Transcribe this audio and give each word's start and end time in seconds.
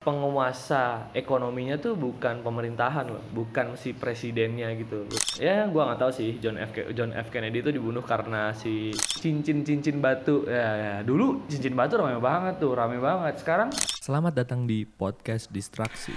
penguasa 0.00 1.12
ekonominya 1.12 1.76
tuh 1.76 1.92
bukan 1.92 2.40
pemerintahan 2.40 3.12
loh, 3.12 3.20
bukan 3.36 3.76
si 3.76 3.92
presidennya 3.92 4.72
gitu. 4.72 5.04
Ya, 5.36 5.68
gua 5.68 5.92
nggak 5.92 6.00
tahu 6.00 6.12
sih 6.16 6.40
John 6.40 6.56
F. 6.56 6.72
John 6.96 7.12
F. 7.12 7.28
Kennedy 7.28 7.60
itu 7.60 7.68
dibunuh 7.68 8.00
karena 8.00 8.56
si 8.56 8.96
cincin-cincin 8.96 10.00
batu. 10.00 10.48
Ya, 10.48 10.72
ya, 10.72 10.94
dulu 11.04 11.44
cincin 11.52 11.76
batu 11.76 12.00
rame 12.00 12.16
banget 12.16 12.56
tuh, 12.56 12.72
rame 12.72 12.96
banget. 12.96 13.44
Sekarang 13.44 13.68
Selamat 13.76 14.40
datang 14.40 14.64
di 14.64 14.88
podcast 14.88 15.52
Distraksi. 15.52 16.16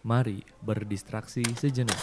Mari 0.00 0.40
berdistraksi 0.64 1.44
sejenak. 1.52 2.00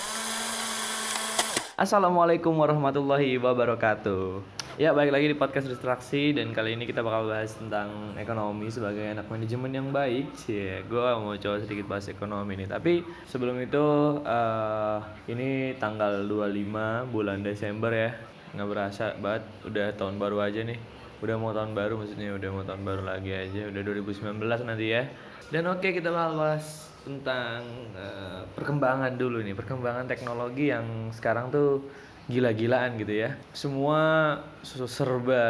Assalamualaikum 1.73 2.54
warahmatullahi 2.54 3.41
wabarakatuh. 3.41 4.57
Ya, 4.78 4.94
balik 4.94 5.09
lagi 5.09 5.25
di 5.25 5.34
podcast 5.34 5.66
distraksi 5.66 6.38
dan 6.38 6.54
kali 6.54 6.77
ini 6.77 6.86
kita 6.86 7.02
bakal 7.02 7.26
bahas 7.26 7.50
tentang 7.57 8.14
ekonomi 8.14 8.70
sebagai 8.70 9.09
anak 9.09 9.26
manajemen 9.26 9.73
yang 9.73 9.90
baik. 9.90 10.30
Cie, 10.38 10.86
gue 10.86 11.02
mau 11.17 11.34
coba 11.34 11.58
sedikit 11.58 11.90
bahas 11.90 12.05
ekonomi 12.13 12.53
nih. 12.62 12.70
Tapi 12.70 13.02
sebelum 13.26 13.58
itu 13.58 13.86
eh, 14.22 14.98
ini 15.34 15.73
tanggal 15.81 16.30
25 16.30 17.09
bulan 17.09 17.41
Desember 17.41 17.90
ya. 17.90 18.13
Nggak 18.53 18.70
berasa 18.70 19.17
banget 19.17 19.50
udah 19.66 19.88
tahun 19.98 20.22
baru 20.22 20.45
aja 20.45 20.62
nih. 20.62 20.78
Udah 21.25 21.36
mau 21.41 21.58
tahun 21.58 21.73
baru 21.73 21.98
maksudnya 21.98 22.38
udah 22.38 22.50
mau 22.53 22.62
tahun 22.62 22.81
baru 22.86 23.02
lagi 23.02 23.34
aja. 23.34 23.73
Udah 23.73 23.81
2019 23.81 24.38
nanti 24.62 24.94
ya. 24.94 25.09
Dan 25.50 25.73
oke 25.73 25.89
kita 25.89 26.14
bakal 26.14 26.38
bahas 26.38 26.86
tentang 27.02 27.66
eh, 27.98 28.45
perkembangan 28.53 29.17
dulu 29.17 29.41
nih, 29.41 29.58
perkembangan 29.58 30.05
teknologi 30.05 30.70
yang 30.70 31.09
sekarang 31.09 31.50
tuh 31.50 31.81
gila-gilaan 32.27 32.99
gitu 32.99 33.13
ya. 33.23 33.40
Semua 33.55 34.36
serba 34.63 35.44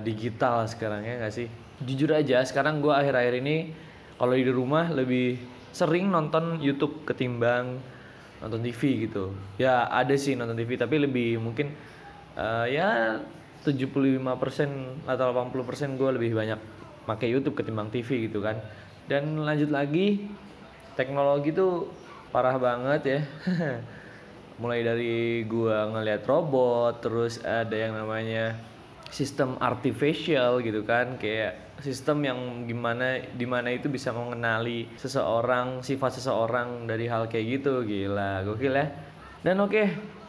digital 0.00 0.64
sekarang 0.68 1.04
ya 1.04 1.20
nggak 1.20 1.34
sih? 1.34 1.48
Jujur 1.84 2.16
aja, 2.16 2.40
sekarang 2.44 2.80
gua 2.80 3.04
akhir-akhir 3.04 3.34
ini 3.44 3.56
kalau 4.16 4.32
di 4.32 4.48
rumah 4.48 4.88
lebih 4.88 5.36
sering 5.76 6.08
nonton 6.08 6.56
YouTube 6.64 7.04
ketimbang 7.04 7.76
nonton 8.40 8.60
TV 8.64 9.08
gitu. 9.08 9.36
Ya 9.60 9.84
ada 9.92 10.16
sih 10.16 10.32
nonton 10.32 10.56
TV 10.56 10.80
tapi 10.80 10.96
lebih 10.96 11.36
mungkin 11.36 11.72
eh, 12.36 12.66
ya 12.72 13.20
75% 13.64 14.24
atau 15.04 15.26
80% 15.34 15.98
gue 15.98 16.10
lebih 16.14 16.32
banyak 16.38 16.60
pakai 17.02 17.28
YouTube 17.28 17.58
ketimbang 17.60 17.92
TV 17.92 18.28
gitu 18.28 18.40
kan. 18.40 18.56
Dan 19.04 19.36
lanjut 19.44 19.68
lagi 19.68 20.32
teknologi 20.96 21.52
tuh 21.52 21.92
parah 22.32 22.58
banget 22.58 23.02
ya 23.06 23.20
mulai 24.56 24.80
dari 24.80 25.44
gua 25.44 25.92
ngeliat 25.92 26.24
robot 26.24 27.04
terus 27.04 27.40
ada 27.44 27.76
yang 27.76 27.96
namanya 27.96 28.56
sistem 29.12 29.56
artificial 29.60 30.60
gitu 30.64 30.82
kan. 30.82 31.20
Kayak 31.20 31.78
sistem 31.80 32.24
yang 32.24 32.38
gimana 32.64 33.20
di 33.36 33.44
mana 33.44 33.68
itu 33.72 33.92
bisa 33.92 34.10
mengenali 34.10 34.88
seseorang 34.96 35.84
sifat 35.84 36.20
seseorang 36.20 36.88
dari 36.88 37.06
hal 37.08 37.28
kayak 37.28 37.60
gitu. 37.60 37.84
Gila 37.84 38.44
gokil 38.44 38.74
ya. 38.74 38.86
Dan 39.44 39.60
oke 39.62 39.84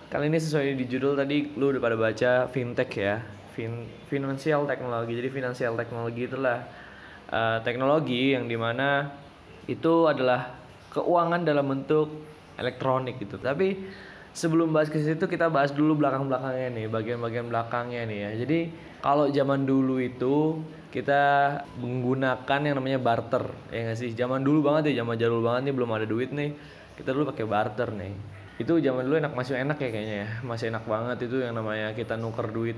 kali 0.07 0.31
ini 0.31 0.39
sesuai 0.39 0.75
di 0.79 0.85
judul 0.87 1.19
tadi 1.19 1.51
lu 1.59 1.75
udah 1.75 1.81
pada 1.83 1.97
baca 1.97 2.31
fintech 2.51 2.91
ya. 2.95 3.15
Fin 3.57 3.89
financial 4.05 4.69
teknologi 4.69 5.17
jadi 5.17 5.29
financial 5.33 5.73
teknologi 5.73 6.29
itulah 6.29 6.61
eh, 7.31 7.59
teknologi 7.65 8.37
yang 8.37 8.45
di 8.45 8.53
mana 8.53 9.09
itu 9.67 10.07
adalah 10.07 10.53
keuangan 10.93 11.41
dalam 11.43 11.65
bentuk 11.67 12.07
elektronik 12.57 13.21
gitu. 13.21 13.37
Tapi 13.37 13.77
sebelum 14.37 14.69
bahas 14.69 14.93
ke 14.93 15.01
situ 15.01 15.25
kita 15.25 15.49
bahas 15.49 15.73
dulu 15.73 15.97
belakang-belakangnya 15.97 16.69
nih, 16.77 16.85
bagian-bagian 16.93 17.49
belakangnya 17.49 18.05
nih 18.05 18.19
ya. 18.21 18.31
Jadi 18.45 18.59
kalau 19.01 19.25
zaman 19.33 19.65
dulu 19.65 19.97
itu 19.97 20.61
kita 20.93 21.21
menggunakan 21.81 22.59
yang 22.61 22.77
namanya 22.77 23.01
barter, 23.01 23.49
ya 23.73 23.89
nggak 23.89 23.97
sih? 23.97 24.13
Zaman 24.13 24.45
dulu 24.45 24.69
banget 24.69 24.93
ya, 24.93 25.01
zaman 25.01 25.17
jadul 25.17 25.41
banget 25.41 25.73
nih 25.73 25.73
belum 25.73 25.89
ada 25.89 26.05
duit 26.05 26.29
nih. 26.29 26.53
Kita 26.93 27.17
dulu 27.17 27.33
pakai 27.33 27.45
barter 27.49 27.89
nih. 27.97 28.13
Itu 28.61 28.77
zaman 28.77 29.09
dulu 29.09 29.17
enak 29.17 29.33
masih 29.33 29.57
enak 29.57 29.77
ya 29.81 29.89
kayaknya 29.89 30.15
ya. 30.21 30.29
Masih 30.45 30.69
enak 30.69 30.85
banget 30.85 31.17
itu 31.25 31.41
yang 31.41 31.57
namanya 31.57 31.97
kita 31.97 32.13
nuker 32.13 32.53
duit 32.53 32.77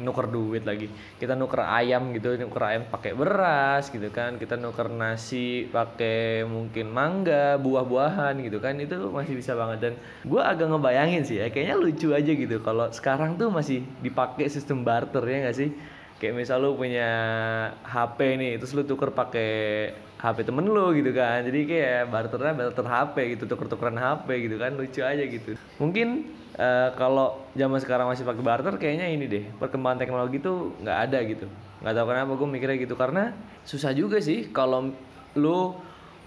nuker 0.00 0.26
duit 0.32 0.64
lagi. 0.64 0.88
Kita 1.20 1.36
nuker 1.36 1.62
ayam 1.62 2.10
gitu 2.16 2.34
nuker 2.40 2.62
ayam 2.64 2.88
pakai 2.88 3.12
beras 3.12 3.92
gitu 3.92 4.08
kan. 4.08 4.40
Kita 4.40 4.56
nuker 4.56 4.88
nasi 4.88 5.68
pakai 5.68 6.48
mungkin 6.48 6.88
mangga 6.90 7.60
buah-buahan 7.60 8.40
gitu 8.42 8.58
kan. 8.58 8.80
Itu 8.80 9.12
masih 9.12 9.36
bisa 9.36 9.52
banget. 9.52 9.78
Dan 9.80 9.94
gue 10.24 10.40
agak 10.40 10.66
ngebayangin 10.72 11.22
sih 11.22 11.38
ya 11.38 11.52
kayaknya 11.52 11.76
lucu 11.76 12.08
aja 12.16 12.32
gitu. 12.32 12.56
Kalau 12.64 12.88
sekarang 12.90 13.36
tuh 13.36 13.52
masih 13.52 13.84
dipakai 14.00 14.48
sistem 14.48 14.82
barter 14.82 15.22
ya 15.28 15.46
nggak 15.46 15.56
sih? 15.56 15.70
Kayak 16.20 16.36
misal 16.36 16.60
lu 16.60 16.76
punya 16.76 17.08
HP 17.80 18.36
nih 18.36 18.52
terus 18.60 18.76
lu 18.76 18.84
tuker 18.84 19.08
pakai 19.08 19.88
HP 20.20 20.44
temen 20.44 20.68
lu 20.68 20.92
gitu 20.92 21.16
kan. 21.16 21.40
Jadi 21.40 21.64
kayak 21.64 22.12
barternya 22.12 22.52
barter 22.52 22.84
HP 22.84 23.16
gitu 23.36 23.44
tuker-tukeran 23.48 23.96
HP 23.96 24.28
gitu 24.44 24.60
kan. 24.60 24.76
Lucu 24.76 25.00
aja 25.00 25.24
gitu. 25.24 25.56
Mungkin 25.80 26.28
eh, 26.60 26.88
kalau 27.00 27.40
zaman 27.56 27.80
sekarang 27.80 28.06
masih 28.12 28.28
pakai 28.28 28.44
barter 28.44 28.74
kayaknya 28.76 29.06
ini 29.08 29.24
deh 29.24 29.44
perkembangan 29.56 30.04
teknologi 30.04 30.44
tuh 30.44 30.76
nggak 30.84 30.98
ada 31.08 31.18
gitu. 31.24 31.46
Nggak 31.80 31.94
tahu 31.96 32.06
kenapa 32.12 32.32
gue 32.36 32.48
mikirnya 32.52 32.76
gitu 32.76 32.94
karena 33.00 33.32
susah 33.64 33.96
juga 33.96 34.20
sih 34.20 34.52
kalau 34.52 34.92
lu 35.32 35.72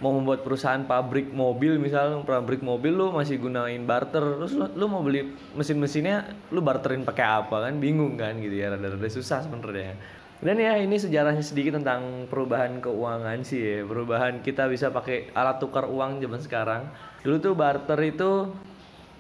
mau 0.02 0.12
membuat 0.12 0.44
perusahaan 0.44 0.82
pabrik 0.84 1.32
mobil 1.32 1.80
misal 1.80 2.26
pabrik 2.26 2.60
mobil 2.60 2.92
lu 2.92 3.08
masih 3.14 3.40
gunain 3.40 3.80
barter 3.88 4.20
terus 4.20 4.52
lu, 4.52 4.66
lu 4.76 4.86
mau 4.90 5.00
beli 5.00 5.32
mesin-mesinnya 5.56 6.28
lu 6.52 6.60
barterin 6.60 7.06
pakai 7.06 7.46
apa 7.46 7.70
kan? 7.70 7.78
Bingung 7.78 8.18
kan 8.18 8.36
gitu 8.42 8.58
ya 8.58 8.74
rada-rada 8.74 9.08
susah 9.08 9.46
sebenarnya. 9.46 9.96
Dan 10.44 10.60
ya 10.60 10.76
ini 10.76 11.00
sejarahnya 11.00 11.40
sedikit 11.40 11.80
tentang 11.80 12.28
perubahan 12.28 12.84
keuangan 12.84 13.48
sih 13.48 13.64
ya 13.64 13.78
perubahan 13.88 14.44
kita 14.44 14.68
bisa 14.68 14.92
pakai 14.92 15.32
alat 15.32 15.64
tukar 15.64 15.88
uang 15.88 16.20
zaman 16.20 16.42
sekarang. 16.44 16.84
Dulu 17.24 17.36
tuh 17.40 17.54
barter 17.56 18.00
itu 18.04 18.52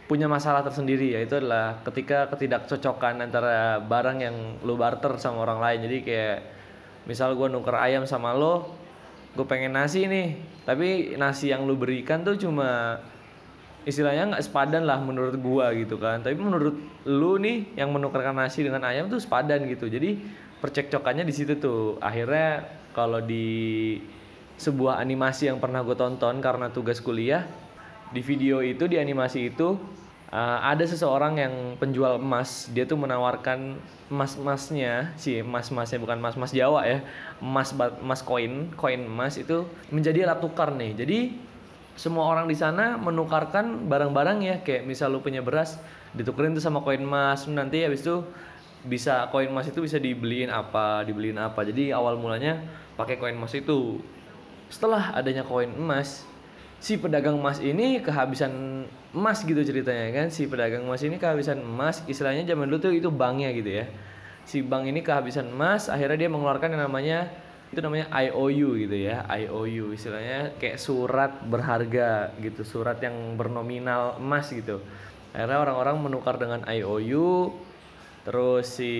punya 0.03 0.27
masalah 0.27 0.61
tersendiri 0.67 1.15
yaitu 1.15 1.39
adalah 1.39 1.79
ketika 1.87 2.27
ketidakcocokan 2.31 3.23
antara 3.23 3.79
barang 3.79 4.17
yang 4.19 4.35
lu 4.61 4.75
barter 4.75 5.15
sama 5.15 5.47
orang 5.47 5.59
lain. 5.63 5.79
Jadi 5.87 5.97
kayak 6.03 6.37
misal 7.07 7.35
gua 7.39 7.47
nuker 7.47 7.75
ayam 7.75 8.03
sama 8.03 8.35
lo 8.35 8.83
gue 9.33 9.45
pengen 9.49 9.73
nasi 9.73 10.05
nih. 10.05 10.37
Tapi 10.63 11.17
nasi 11.17 11.49
yang 11.49 11.65
lu 11.65 11.73
berikan 11.73 12.21
tuh 12.21 12.37
cuma 12.37 13.01
istilahnya 13.83 14.31
nggak 14.35 14.43
sepadan 14.45 14.85
lah 14.85 15.01
menurut 15.01 15.35
gua 15.41 15.73
gitu 15.73 15.97
kan. 15.97 16.21
Tapi 16.21 16.37
menurut 16.37 16.75
lu 17.09 17.41
nih 17.41 17.73
yang 17.79 17.89
menukarkan 17.89 18.37
nasi 18.37 18.61
dengan 18.61 18.85
ayam 18.85 19.09
tuh 19.09 19.17
sepadan 19.17 19.65
gitu. 19.65 19.89
Jadi 19.89 20.19
percekcokannya 20.61 21.25
di 21.25 21.33
situ 21.33 21.57
tuh. 21.57 21.97
Akhirnya 22.03 22.63
kalau 22.93 23.19
di 23.23 23.97
sebuah 24.53 25.01
animasi 25.01 25.49
yang 25.49 25.57
pernah 25.57 25.81
gue 25.81 25.97
tonton 25.97 26.37
karena 26.37 26.69
tugas 26.69 27.01
kuliah 27.01 27.41
di 28.13 28.21
video 28.21 28.61
itu 28.61 28.85
di 28.85 29.01
animasi 29.01 29.49
itu 29.49 29.75
uh, 30.29 30.59
ada 30.61 30.85
seseorang 30.85 31.41
yang 31.41 31.53
penjual 31.81 32.21
emas. 32.21 32.69
Dia 32.69 32.85
tuh 32.85 32.97
menawarkan 33.01 33.77
emas-emasnya 34.13 35.17
si 35.17 35.41
emas-emasnya 35.41 35.97
bukan 35.97 36.21
emas-emas 36.21 36.53
Jawa 36.53 36.85
ya 36.85 37.01
emas 37.41 37.73
emas 37.73 38.21
koin 38.21 38.69
koin 38.77 39.01
emas 39.09 39.41
itu 39.41 39.65
menjadi 39.89 40.29
alat 40.29 40.39
tukar 40.45 40.69
nih. 40.73 40.93
Jadi 40.93 41.19
semua 41.93 42.25
orang 42.25 42.49
di 42.49 42.57
sana 42.57 42.97
menukarkan 42.97 43.85
barang-barang 43.85 44.37
ya 44.41 44.55
kayak 44.65 44.85
misal 44.85 45.13
lu 45.13 45.21
punya 45.21 45.45
beras 45.45 45.77
ditukerin 46.13 46.53
tuh 46.53 46.61
sama 46.61 46.81
koin 46.85 47.01
emas. 47.01 47.49
Nanti 47.49 47.81
habis 47.85 48.05
itu 48.05 48.21
bisa 48.85 49.29
koin 49.33 49.49
emas 49.49 49.69
itu 49.69 49.79
bisa 49.81 49.97
dibeliin 49.97 50.53
apa 50.53 51.01
dibeliin 51.05 51.41
apa. 51.41 51.65
Jadi 51.65 51.89
awal 51.89 52.17
mulanya 52.21 52.61
pakai 52.97 53.17
koin 53.17 53.33
emas 53.37 53.57
itu. 53.57 53.97
Setelah 54.69 55.13
adanya 55.13 55.45
koin 55.45 55.69
emas 55.69 56.25
si 56.83 56.99
pedagang 56.99 57.39
emas 57.39 57.63
ini 57.63 58.03
kehabisan 58.03 58.83
emas 59.15 59.39
gitu 59.47 59.63
ceritanya 59.63 60.11
kan? 60.11 60.27
Si 60.27 60.51
pedagang 60.51 60.83
emas 60.83 60.99
ini 60.99 61.15
kehabisan 61.15 61.63
emas 61.63 62.03
istilahnya 62.11 62.43
zaman 62.43 62.67
dulu 62.67 62.91
tuh 62.91 62.91
itu 62.91 63.07
banknya 63.07 63.55
gitu 63.55 63.71
ya. 63.71 63.85
Si 64.43 64.59
bank 64.59 64.91
ini 64.91 64.99
kehabisan 64.99 65.47
emas 65.47 65.87
akhirnya 65.87 66.27
dia 66.27 66.29
mengeluarkan 66.29 66.75
yang 66.75 66.83
namanya 66.83 67.31
itu 67.71 67.79
namanya 67.79 68.11
IOU 68.11 68.75
gitu 68.85 68.95
ya 68.99 69.23
IOU 69.31 69.95
istilahnya 69.95 70.59
kayak 70.59 70.77
surat 70.77 71.31
berharga 71.47 72.35
gitu 72.43 72.67
surat 72.67 72.99
yang 72.99 73.39
bernominal 73.39 74.19
emas 74.19 74.51
gitu. 74.51 74.83
Akhirnya 75.31 75.63
orang-orang 75.63 76.03
menukar 76.03 76.35
dengan 76.35 76.67
IOU 76.67 77.55
terus 78.27 78.75
si 78.75 78.93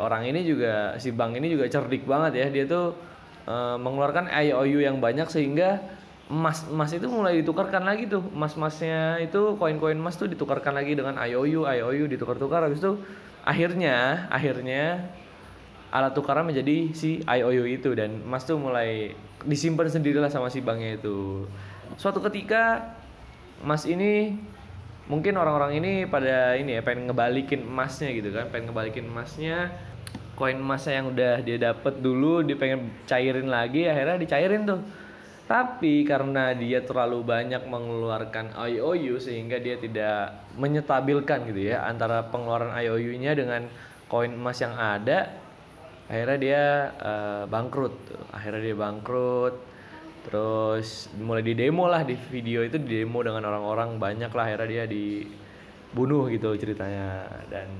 orang 0.00 0.24
ini 0.32 0.48
juga 0.48 0.96
si 0.96 1.12
bank 1.12 1.36
ini 1.36 1.52
juga 1.52 1.68
cerdik 1.68 2.08
banget 2.08 2.40
ya 2.40 2.46
dia 2.48 2.64
tuh 2.64 2.96
eh, 3.44 3.76
mengeluarkan 3.76 4.32
IOU 4.32 4.80
yang 4.80 4.96
banyak 4.96 5.28
sehingga 5.28 5.95
emas 6.26 6.66
emas 6.66 6.90
itu 6.90 7.06
mulai 7.06 7.38
ditukarkan 7.42 7.86
lagi 7.86 8.10
tuh. 8.10 8.22
Emas 8.34 8.58
emasnya 8.58 9.22
itu 9.22 9.54
koin-koin 9.58 9.94
emas 9.94 10.18
tuh 10.18 10.26
ditukarkan 10.26 10.74
lagi 10.74 10.98
dengan 10.98 11.14
IOU 11.18 11.66
IOU 11.66 12.04
ditukar-tukar. 12.10 12.66
Habis 12.66 12.82
itu 12.82 12.98
akhirnya 13.46 14.26
akhirnya 14.30 15.06
alat 15.94 16.12
tukaran 16.18 16.46
menjadi 16.50 16.90
si 16.92 17.22
IOU 17.22 17.64
itu. 17.70 17.94
Dan 17.94 18.26
emas 18.26 18.42
tuh 18.42 18.58
mulai 18.58 19.14
disimpan 19.46 19.86
sendirilah 19.86 20.30
sama 20.30 20.50
si 20.50 20.58
banknya 20.58 20.98
itu. 20.98 21.46
Suatu 21.94 22.18
ketika 22.18 22.94
emas 23.62 23.86
ini 23.86 24.34
mungkin 25.06 25.38
orang-orang 25.38 25.78
ini 25.78 25.92
pada 26.10 26.58
ini 26.58 26.74
ya 26.74 26.82
pengen 26.82 27.06
ngebalikin 27.06 27.62
emasnya 27.62 28.10
gitu 28.10 28.34
kan. 28.34 28.50
Pengen 28.50 28.74
ngebalikin 28.74 29.06
emasnya 29.06 29.70
koin 30.36 30.60
emasnya 30.60 31.00
yang 31.00 31.06
udah 31.16 31.34
dia 31.40 31.56
dapet 31.56 31.96
dulu 32.04 32.44
dia 32.44 32.60
pengen 32.60 32.92
cairin 33.08 33.48
lagi 33.48 33.88
akhirnya 33.88 34.20
dicairin 34.20 34.68
tuh 34.68 34.84
tapi 35.46 36.02
karena 36.02 36.50
dia 36.58 36.82
terlalu 36.82 37.22
banyak 37.22 37.62
mengeluarkan 37.70 38.58
IOU 38.66 39.22
sehingga 39.22 39.62
dia 39.62 39.78
tidak 39.78 40.50
menyetabilkan 40.58 41.46
gitu 41.46 41.70
ya 41.70 41.86
antara 41.86 42.26
pengeluaran 42.26 42.74
IOU-nya 42.74 43.38
dengan 43.38 43.70
koin 44.10 44.34
emas 44.34 44.58
yang 44.58 44.74
ada 44.74 45.30
akhirnya 46.10 46.38
dia 46.38 46.62
uh, 46.98 47.42
bangkrut 47.46 47.94
akhirnya 48.34 48.62
dia 48.62 48.76
bangkrut 48.78 49.54
terus 50.26 51.06
mulai 51.22 51.46
di 51.46 51.54
demo 51.54 51.86
lah 51.86 52.02
di 52.02 52.18
video 52.18 52.66
itu 52.66 52.82
di 52.82 52.98
demo 52.98 53.22
dengan 53.22 53.46
orang-orang 53.46 53.94
banyak 54.02 54.34
lah. 54.34 54.44
Akhirnya 54.50 54.66
dia 54.66 54.84
dibunuh 54.90 56.26
gitu 56.34 56.50
ceritanya. 56.58 57.30
Dan 57.46 57.70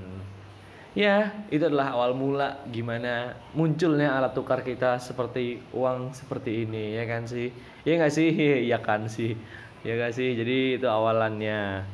Ya, 0.97 1.45
itu 1.53 1.61
adalah 1.61 1.93
awal 1.93 2.17
mula 2.17 2.65
gimana 2.73 3.37
munculnya 3.53 4.17
alat 4.17 4.33
tukar 4.33 4.65
kita 4.65 4.97
seperti 4.97 5.61
uang 5.69 6.09
seperti 6.09 6.65
ini, 6.65 6.97
ya 6.97 7.05
kan 7.05 7.29
sih? 7.29 7.53
Ya 7.85 8.01
nggak 8.01 8.13
sih? 8.17 8.33
Ya 8.73 8.81
kan 8.81 9.05
sih. 9.05 9.37
Ya 9.85 9.93
nggak 9.93 10.17
sih? 10.17 10.33
Jadi 10.33 10.81
itu 10.81 10.89
awalannya. 10.89 11.85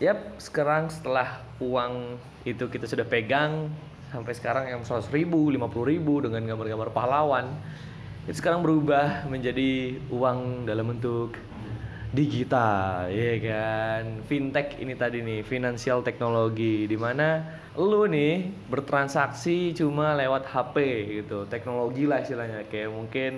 Yap, 0.00 0.40
sekarang 0.40 0.88
setelah 0.88 1.44
uang 1.60 2.16
itu 2.48 2.72
kita 2.72 2.88
sudah 2.88 3.04
pegang 3.04 3.68
sampai 4.08 4.32
sekarang 4.32 4.64
yang 4.72 4.80
100 4.80 5.12
ribu, 5.12 5.52
50 5.52 5.84
ribu 5.84 6.24
dengan 6.24 6.48
gambar-gambar 6.48 6.88
pahlawan 6.96 7.52
itu 8.24 8.40
sekarang 8.44 8.64
berubah 8.64 9.28
menjadi 9.28 10.00
uang 10.08 10.64
dalam 10.64 10.96
bentuk 10.96 11.36
digital, 12.12 13.08
ya 13.12 13.34
kan? 13.40 14.24
Fintech 14.24 14.80
ini 14.80 14.96
tadi 14.96 15.20
nih, 15.20 15.44
financial 15.44 16.00
technology. 16.00 16.88
Di 16.88 16.96
mana 16.96 17.44
lu 17.76 18.08
nih 18.08 18.48
bertransaksi 18.68 19.76
cuma 19.76 20.16
lewat 20.16 20.48
HP 20.48 20.76
gitu. 21.22 21.44
Teknologi 21.46 22.08
lah 22.08 22.24
istilahnya. 22.24 22.64
Kayak 22.66 22.90
mungkin 22.90 23.32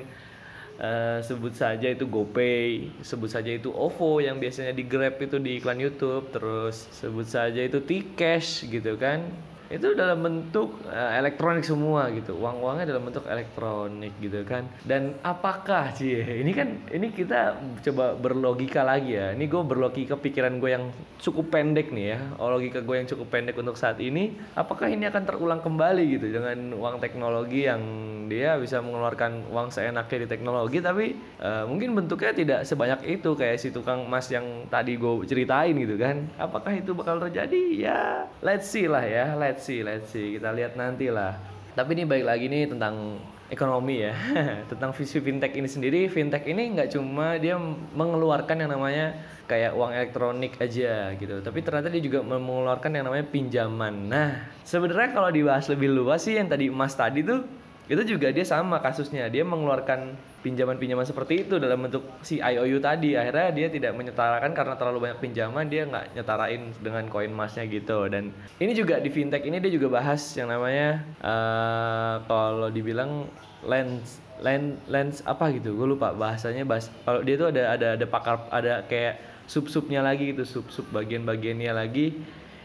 uh, 0.81 1.19
sebut 1.21 1.53
saja 1.55 1.93
itu 1.93 2.09
GoPay 2.09 2.91
sebut 3.05 3.29
saja 3.29 3.53
itu 3.53 3.69
OVO 3.71 4.25
yang 4.25 4.41
biasanya 4.41 4.73
di 4.73 4.85
Grab 4.89 5.21
itu 5.21 5.37
di 5.37 5.61
iklan 5.61 5.79
YouTube 5.79 6.33
terus 6.33 6.89
sebut 6.97 7.29
saja 7.29 7.61
itu 7.61 7.79
T-Cash 7.85 8.67
gitu 8.67 8.97
kan 8.97 9.29
itu 9.71 9.95
dalam 9.95 10.19
bentuk 10.19 10.83
uh, 10.91 11.15
elektronik 11.15 11.63
semua 11.63 12.11
gitu. 12.11 12.35
Uang 12.43 12.59
uangnya 12.59 12.91
dalam 12.91 13.07
bentuk 13.07 13.23
elektronik 13.31 14.11
gitu 14.19 14.43
kan. 14.43 14.67
Dan 14.83 15.15
apakah 15.23 15.95
sih 15.95 16.19
ini 16.19 16.51
kan 16.51 16.91
ini 16.91 17.15
kita 17.15 17.55
coba 17.87 18.19
berlogika 18.19 18.83
lagi 18.83 19.15
ya. 19.15 19.31
Ini 19.31 19.47
gue 19.47 19.63
berlogika 19.63 20.19
pikiran 20.19 20.59
gue 20.59 20.71
yang 20.75 20.91
cukup 21.23 21.55
pendek 21.55 21.95
nih 21.95 22.19
ya. 22.19 22.19
Oh, 22.43 22.51
logika 22.51 22.83
gue 22.83 22.99
yang 22.99 23.07
cukup 23.07 23.31
pendek 23.31 23.55
untuk 23.63 23.79
saat 23.79 24.03
ini. 24.03 24.35
Apakah 24.59 24.91
ini 24.91 25.07
akan 25.07 25.23
terulang 25.23 25.63
kembali 25.63 26.03
gitu 26.19 26.27
dengan 26.35 26.75
uang 26.75 26.99
teknologi 26.99 27.71
yang 27.71 27.81
dia 28.31 28.55
bisa 28.62 28.79
mengeluarkan 28.79 29.50
uang 29.50 29.75
seenaknya 29.75 30.25
di 30.25 30.29
teknologi 30.31 30.79
tapi 30.79 31.19
uh, 31.43 31.67
mungkin 31.67 31.99
bentuknya 31.99 32.31
tidak 32.31 32.61
sebanyak 32.62 33.19
itu 33.19 33.35
kayak 33.35 33.59
si 33.59 33.75
tukang 33.75 34.06
emas 34.06 34.31
yang 34.31 34.71
tadi 34.71 34.94
gue 34.94 35.27
ceritain 35.27 35.75
gitu 35.75 35.99
kan 35.99 36.31
apakah 36.38 36.71
itu 36.79 36.94
bakal 36.94 37.19
terjadi 37.19 37.62
ya 37.75 38.00
let's 38.47 38.71
see 38.71 38.87
lah 38.87 39.03
ya 39.03 39.35
let's 39.41 39.65
see, 39.65 39.81
let's 39.81 40.12
see. 40.12 40.37
Kita 40.37 40.53
lihat 40.53 40.77
nanti 40.77 41.09
lah. 41.09 41.35
Tapi 41.73 41.97
ini 41.97 42.05
baik 42.05 42.25
lagi 42.29 42.47
nih 42.53 42.69
tentang 42.69 43.17
ekonomi 43.49 44.05
ya. 44.05 44.15
tentang 44.71 44.93
visi 44.93 45.19
fintech 45.19 45.56
ini 45.56 45.67
sendiri, 45.67 46.00
fintech 46.12 46.44
ini 46.44 46.76
nggak 46.76 46.93
cuma 46.93 47.41
dia 47.41 47.56
mengeluarkan 47.97 48.61
yang 48.61 48.71
namanya 48.76 49.17
kayak 49.49 49.73
uang 49.75 49.91
elektronik 49.97 50.61
aja 50.61 51.17
gitu. 51.17 51.41
Tapi 51.41 51.59
ternyata 51.65 51.88
dia 51.88 52.03
juga 52.05 52.21
mengeluarkan 52.23 53.00
yang 53.00 53.05
namanya 53.09 53.26
pinjaman. 53.33 53.94
Nah, 54.06 54.31
sebenarnya 54.62 55.11
kalau 55.17 55.33
dibahas 55.33 55.67
lebih 55.73 55.88
luas 55.91 56.23
sih 56.23 56.37
yang 56.37 56.47
tadi 56.47 56.69
emas 56.71 56.93
tadi 56.94 57.25
tuh 57.25 57.60
itu 57.91 58.15
juga 58.15 58.31
dia 58.31 58.47
sama 58.47 58.79
kasusnya. 58.79 59.27
Dia 59.27 59.43
mengeluarkan 59.43 60.15
pinjaman-pinjaman 60.47 61.03
seperti 61.03 61.43
itu 61.43 61.59
dalam 61.59 61.83
bentuk 61.83 62.07
si 62.23 62.39
IOU 62.39 62.79
tadi. 62.79 63.19
Akhirnya 63.19 63.51
dia 63.51 63.67
tidak 63.67 63.99
menyetarakan 63.99 64.55
karena 64.55 64.75
terlalu 64.79 65.11
banyak 65.11 65.19
pinjaman 65.19 65.67
dia 65.67 65.91
nggak 65.91 66.15
nyetarain 66.15 66.71
dengan 66.79 67.11
koin 67.11 67.35
emasnya 67.35 67.67
gitu. 67.67 68.07
Dan 68.07 68.31
ini 68.63 68.79
juga 68.79 69.03
di 69.03 69.11
fintech 69.11 69.43
ini 69.43 69.59
dia 69.59 69.75
juga 69.75 69.91
bahas 69.99 70.23
yang 70.39 70.55
namanya 70.55 71.03
uh, 71.19 72.23
kalau 72.31 72.71
dibilang 72.71 73.27
lens 73.67 74.23
lens 74.39 74.79
lens 74.87 75.19
apa 75.27 75.51
gitu. 75.51 75.75
Gue 75.75 75.91
lupa 75.91 76.15
bahasanya 76.15 76.63
bahas 76.63 76.95
kalau 77.03 77.27
dia 77.27 77.35
tuh 77.35 77.51
ada 77.51 77.75
ada 77.75 77.89
ada 77.99 78.07
pakar 78.07 78.47
ada 78.55 78.87
kayak 78.87 79.19
sub 79.51 79.67
subnya 79.67 79.99
lagi 79.99 80.31
gitu 80.31 80.47
sub 80.47 80.71
sub 80.71 80.87
bagian 80.95 81.27
bagiannya 81.27 81.75
lagi 81.75 82.15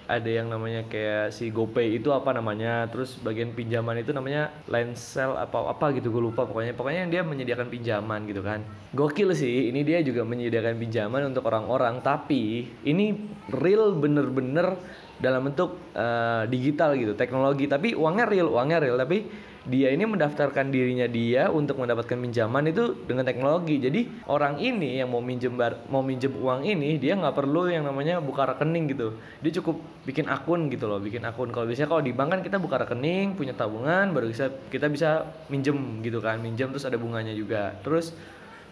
ada 0.06 0.30
yang 0.30 0.54
namanya 0.54 0.86
kayak 0.86 1.34
si 1.34 1.50
GoPay 1.50 1.98
itu 1.98 2.13
apa 2.13 2.30
namanya 2.30 2.86
terus 2.94 3.18
bagian 3.18 3.57
pinjaman 3.57 3.98
itu 3.98 4.13
namanya 4.13 4.54
Lensel 4.69 5.34
apa 5.34 5.66
apa 5.66 5.94
gitu 5.98 6.13
gue 6.13 6.24
lupa 6.30 6.46
pokoknya. 6.46 6.78
Pokoknya 6.78 7.00
yang 7.06 7.12
dia 7.12 7.22
menyediakan 7.25 7.68
pinjaman 7.74 8.30
gitu 8.30 8.46
kan. 8.46 8.62
Gokil 8.94 9.34
sih 9.34 9.74
ini 9.74 9.81
dia 9.81 10.06
juga 10.06 10.22
menyediakan 10.22 10.78
pinjaman 10.78 11.34
untuk 11.34 11.50
orang-orang 11.50 12.06
tapi 12.06 12.69
ini 12.86 13.18
real 13.50 13.98
bener-bener 13.98 14.78
dalam 15.18 15.50
bentuk 15.50 15.78
uh, 15.98 16.46
digital 16.46 16.94
gitu 16.94 17.18
teknologi. 17.18 17.66
Tapi 17.66 17.98
uangnya 17.98 18.25
real 18.30 18.48
uangnya 18.54 18.78
real 18.86 18.98
tapi 19.02 19.25
dia 19.65 19.89
ini 19.89 20.06
mendaftarkan 20.06 20.69
dirinya 20.69 21.09
dia 21.09 21.50
untuk 21.50 21.81
mendapatkan 21.81 22.13
pinjaman 22.13 22.69
itu 22.69 22.94
dengan 23.09 23.25
teknologi. 23.25 23.81
Jadi 23.81 24.29
orang 24.29 24.62
ini 24.62 25.01
yang 25.01 25.09
mau 25.09 25.25
minjem 25.25 25.57
bar, 25.57 25.89
mau 25.89 26.06
minjem 26.06 26.29
uang 26.38 26.62
ini 26.62 27.01
dia 27.01 27.17
nggak 27.17 27.33
perlu 27.33 27.65
yang 27.73 27.89
namanya 27.89 28.21
buka 28.21 28.53
rekening 28.53 28.94
gitu. 28.94 29.17
Dia 29.41 29.51
cukup 29.62 29.81
bikin 30.06 30.29
akun 30.29 30.69
gitu 30.69 30.85
loh, 30.85 31.01
bikin 31.01 31.25
akun. 31.25 31.50
Kalau 31.50 31.65
biasanya 31.65 31.89
kalau 31.89 32.06
di 32.06 32.13
bank 32.13 32.29
kan 32.38 32.41
kita 32.45 32.62
buka 32.62 32.85
rekening, 32.85 33.33
punya 33.33 33.57
tabungan, 33.57 34.13
baru 34.13 34.29
bisa 34.29 34.53
kita 34.69 34.85
bisa 34.85 35.25
minjem 35.50 36.06
gitu 36.06 36.21
kan, 36.21 36.38
minjem 36.38 36.69
terus 36.69 36.85
ada 36.85 37.01
bunganya 37.01 37.33
juga. 37.33 37.73
Terus 37.81 38.13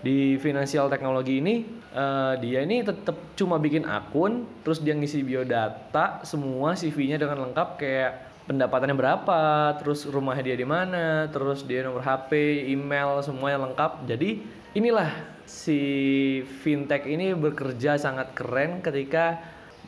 di 0.04 0.36
financial 0.36 0.92
teknologi 0.92 1.40
ini 1.40 1.64
uh, 1.96 2.36
dia 2.36 2.60
ini 2.60 2.84
tetap 2.84 3.16
cuma 3.40 3.56
bikin 3.56 3.88
akun 3.88 4.44
terus 4.60 4.84
dia 4.84 4.92
ngisi 4.92 5.24
biodata 5.24 6.28
semua 6.28 6.76
CV-nya 6.76 7.16
dengan 7.16 7.48
lengkap 7.48 7.80
kayak 7.80 8.33
pendapatannya 8.44 8.96
berapa, 8.96 9.42
terus 9.80 10.04
rumahnya 10.08 10.54
dia 10.54 10.58
di 10.60 10.68
mana, 10.68 11.32
terus 11.32 11.64
dia 11.64 11.84
nomor 11.84 12.04
HP, 12.04 12.64
email 12.68 13.24
semuanya 13.24 13.64
lengkap. 13.70 14.04
Jadi 14.08 14.44
inilah 14.76 15.10
si 15.44 15.80
fintech 16.64 17.08
ini 17.08 17.36
bekerja 17.36 18.00
sangat 18.00 18.32
keren 18.36 18.80
ketika 18.80 19.40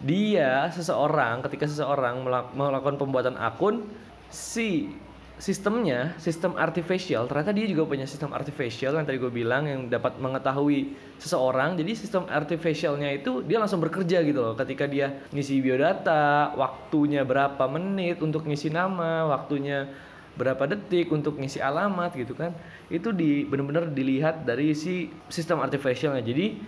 dia 0.04 0.68
seseorang 0.76 1.40
ketika 1.48 1.72
seseorang 1.72 2.20
melakukan 2.52 3.00
pembuatan 3.00 3.40
akun 3.40 3.88
si 4.28 4.92
sistemnya, 5.36 6.16
sistem 6.16 6.56
artificial, 6.56 7.28
ternyata 7.28 7.52
dia 7.52 7.68
juga 7.68 7.84
punya 7.84 8.08
sistem 8.08 8.32
artificial 8.32 8.96
yang 8.96 9.04
tadi 9.04 9.20
gue 9.20 9.28
bilang 9.28 9.68
yang 9.68 9.92
dapat 9.92 10.16
mengetahui 10.16 10.96
seseorang. 11.20 11.76
Jadi 11.76 11.92
sistem 11.92 12.24
artificialnya 12.32 13.12
itu 13.12 13.44
dia 13.44 13.60
langsung 13.60 13.84
bekerja 13.84 14.24
gitu 14.24 14.40
loh. 14.40 14.56
Ketika 14.56 14.88
dia 14.88 15.12
ngisi 15.36 15.60
biodata, 15.60 16.56
waktunya 16.56 17.28
berapa 17.28 17.68
menit 17.68 18.24
untuk 18.24 18.48
ngisi 18.48 18.72
nama, 18.72 19.28
waktunya 19.28 19.92
berapa 20.36 20.68
detik 20.68 21.12
untuk 21.12 21.36
ngisi 21.40 21.60
alamat 21.60 22.16
gitu 22.16 22.36
kan. 22.36 22.56
Itu 22.88 23.12
di 23.12 23.44
benar-benar 23.44 23.92
dilihat 23.92 24.48
dari 24.48 24.72
si 24.72 25.12
sistem 25.28 25.60
artificialnya. 25.60 26.24
Jadi 26.24 26.60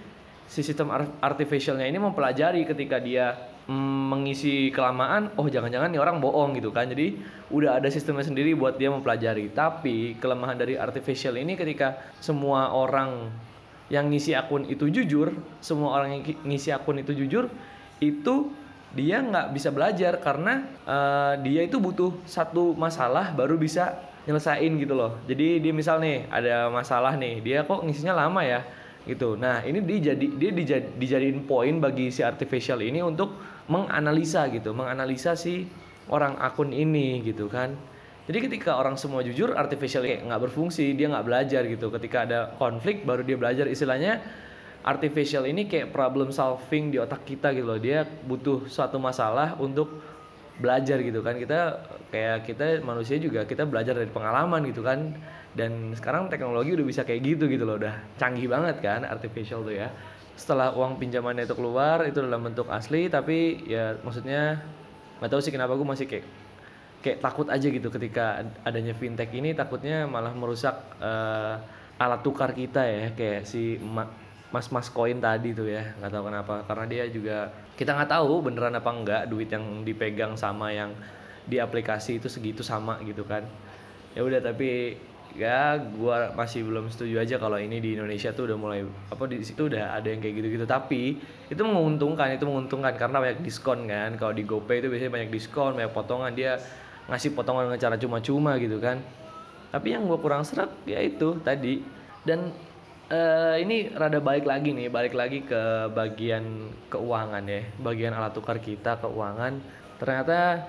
si 0.48 0.60
sistem 0.64 0.92
artificialnya 1.24 1.88
ini 1.88 2.00
mempelajari 2.00 2.64
ketika 2.68 3.00
dia 3.00 3.36
mengisi 3.68 4.72
kelamaan 4.72 5.36
oh 5.36 5.52
jangan-jangan 5.52 5.92
nih 5.92 6.00
orang 6.00 6.24
bohong 6.24 6.56
gitu 6.56 6.72
kan. 6.72 6.88
Jadi 6.88 7.20
udah 7.52 7.80
ada 7.80 7.92
sistemnya 7.92 8.24
sendiri 8.24 8.56
buat 8.56 8.80
dia 8.80 8.88
mempelajari. 8.88 9.52
Tapi 9.52 10.16
kelemahan 10.20 10.56
dari 10.56 10.80
artificial 10.80 11.36
ini 11.36 11.60
ketika 11.60 12.00
semua 12.24 12.72
orang 12.72 13.28
yang 13.88 14.12
ngisi 14.12 14.36
akun 14.36 14.68
itu 14.68 14.92
jujur 14.92 15.32
semua 15.64 15.96
orang 15.96 16.20
yang 16.20 16.24
ngisi 16.44 16.76
akun 16.76 17.00
itu 17.00 17.16
jujur 17.16 17.48
itu 18.04 18.52
dia 18.92 19.20
nggak 19.24 19.52
bisa 19.56 19.72
belajar 19.72 20.20
karena 20.20 20.64
uh, 20.88 21.40
dia 21.40 21.64
itu 21.64 21.80
butuh 21.80 22.12
satu 22.28 22.76
masalah 22.76 23.32
baru 23.36 23.60
bisa 23.60 23.96
nyelesain 24.28 24.76
gitu 24.76 24.92
loh. 24.96 25.16
Jadi 25.24 25.64
dia 25.64 25.72
misal 25.72 26.04
nih 26.04 26.28
ada 26.28 26.68
masalah 26.68 27.16
nih 27.16 27.40
dia 27.40 27.64
kok 27.64 27.84
ngisinya 27.84 28.16
lama 28.16 28.44
ya 28.44 28.64
gitu. 29.08 29.40
Nah 29.40 29.64
ini 29.64 29.80
dia 29.84 30.12
jadi 30.12 30.28
dia 30.36 30.52
dijad, 30.52 30.84
dijadiin 31.00 31.48
poin 31.48 31.80
bagi 31.80 32.12
si 32.12 32.20
artificial 32.24 32.84
ini 32.84 33.00
untuk 33.00 33.40
menganalisa 33.68 34.48
gitu, 34.52 34.72
menganalisa 34.72 35.36
si 35.36 35.68
orang 36.08 36.40
akun 36.40 36.72
ini 36.72 37.20
gitu 37.24 37.52
kan. 37.52 37.76
Jadi 38.28 38.52
ketika 38.52 38.76
orang 38.76 39.00
semua 39.00 39.24
jujur, 39.24 39.56
artificial 39.56 40.04
kayak 40.04 40.28
nggak 40.28 40.52
berfungsi, 40.52 40.92
dia 41.00 41.08
nggak 41.08 41.26
belajar 41.28 41.64
gitu. 41.64 41.88
Ketika 41.88 42.28
ada 42.28 42.40
konflik, 42.60 43.08
baru 43.08 43.24
dia 43.24 43.40
belajar. 43.40 43.72
Istilahnya 43.72 44.20
artificial 44.84 45.48
ini 45.48 45.68
kayak 45.68 45.96
problem 45.96 46.32
solving 46.36 46.92
di 46.92 47.00
otak 47.00 47.24
kita 47.24 47.56
gitu 47.56 47.64
loh. 47.64 47.80
Dia 47.80 48.04
butuh 48.04 48.68
suatu 48.68 49.00
masalah 49.00 49.56
untuk 49.64 50.04
belajar 50.60 51.00
gitu 51.00 51.24
kan. 51.24 51.40
Kita 51.40 51.60
kayak 52.12 52.44
kita 52.44 52.66
manusia 52.84 53.16
juga 53.16 53.48
kita 53.48 53.64
belajar 53.64 53.96
dari 53.96 54.12
pengalaman 54.12 54.60
gitu 54.68 54.84
kan. 54.84 55.16
Dan 55.56 55.96
sekarang 55.96 56.28
teknologi 56.28 56.76
udah 56.76 56.86
bisa 56.86 57.02
kayak 57.08 57.24
gitu 57.24 57.48
gitu 57.48 57.64
loh, 57.66 57.80
udah 57.80 57.96
canggih 58.20 58.46
banget 58.46 58.78
kan 58.78 59.02
artificial 59.08 59.66
tuh 59.66 59.74
ya 59.74 59.90
setelah 60.38 60.72
uang 60.78 61.02
pinjamannya 61.02 61.50
itu 61.50 61.58
keluar 61.58 62.06
itu 62.06 62.22
dalam 62.22 62.46
bentuk 62.46 62.70
asli 62.70 63.10
tapi 63.10 63.66
ya 63.66 63.98
maksudnya 64.06 64.62
nggak 65.18 65.30
tahu 65.34 65.42
sih 65.42 65.50
kenapa 65.50 65.74
gue 65.74 65.88
masih 65.88 66.06
kayak 66.06 66.26
kayak 67.02 67.18
takut 67.26 67.48
aja 67.50 67.68
gitu 67.68 67.90
ketika 67.90 68.46
adanya 68.62 68.94
fintech 68.94 69.34
ini 69.34 69.58
takutnya 69.58 70.06
malah 70.06 70.34
merusak 70.34 70.78
eh, 71.02 71.56
alat 71.98 72.22
tukar 72.22 72.54
kita 72.54 72.86
ya 72.86 73.06
kayak 73.18 73.50
si 73.50 73.82
ma- 73.82 74.10
mas-mas 74.54 74.88
koin 74.94 75.18
tadi 75.20 75.52
tuh 75.52 75.68
ya 75.68 75.84
nggak 76.00 76.12
tahu 76.14 76.24
kenapa 76.30 76.56
karena 76.70 76.86
dia 76.88 77.04
juga 77.10 77.50
kita 77.76 77.98
nggak 77.98 78.12
tahu 78.14 78.46
beneran 78.46 78.78
apa 78.78 78.90
enggak 78.94 79.22
duit 79.28 79.50
yang 79.50 79.84
dipegang 79.84 80.38
sama 80.38 80.72
yang 80.72 80.94
di 81.48 81.58
aplikasi 81.58 82.20
itu 82.20 82.28
segitu 82.28 82.62
sama 82.62 83.00
gitu 83.08 83.24
kan. 83.24 83.44
Ya 84.14 84.22
udah 84.26 84.42
tapi 84.44 85.00
ya 85.38 85.78
gua 85.78 86.34
masih 86.34 86.66
belum 86.66 86.90
setuju 86.90 87.22
aja 87.22 87.36
kalau 87.38 87.62
ini 87.62 87.78
di 87.78 87.94
Indonesia 87.94 88.34
tuh 88.34 88.50
udah 88.50 88.58
mulai 88.58 88.82
apa 88.84 89.24
di 89.30 89.46
situ 89.46 89.70
udah 89.70 89.94
ada 89.94 90.10
yang 90.10 90.18
kayak 90.18 90.36
gitu-gitu. 90.42 90.66
Tapi 90.66 91.22
itu 91.48 91.62
menguntungkan 91.62 92.34
itu 92.34 92.44
menguntungkan 92.50 92.98
karena 92.98 93.22
banyak 93.22 93.46
diskon 93.46 93.86
kan. 93.86 94.18
Kalau 94.18 94.34
di 94.34 94.44
GoPay 94.44 94.82
itu 94.82 94.90
biasanya 94.90 95.14
banyak 95.14 95.30
diskon 95.30 95.78
banyak 95.78 95.94
potongan. 95.94 96.34
Dia 96.34 96.58
ngasih 97.06 97.38
potongan 97.38 97.70
dengan 97.70 97.80
cara 97.80 97.96
cuma-cuma 98.02 98.58
gitu 98.58 98.82
kan. 98.82 98.98
Tapi 99.70 99.88
yang 99.94 100.10
gua 100.10 100.18
kurang 100.18 100.42
serak 100.42 100.74
ya 100.90 100.98
itu 100.98 101.38
tadi. 101.46 101.86
Dan 102.26 102.50
eh, 103.14 103.62
ini 103.62 103.94
rada 103.94 104.18
balik 104.18 104.50
lagi 104.50 104.74
nih 104.74 104.90
balik 104.90 105.14
lagi 105.14 105.46
ke 105.46 105.94
bagian 105.94 106.74
keuangan 106.90 107.46
ya. 107.46 107.62
Bagian 107.78 108.18
alat 108.18 108.34
tukar 108.34 108.58
kita 108.58 108.98
keuangan. 108.98 109.62
Ternyata 110.02 110.66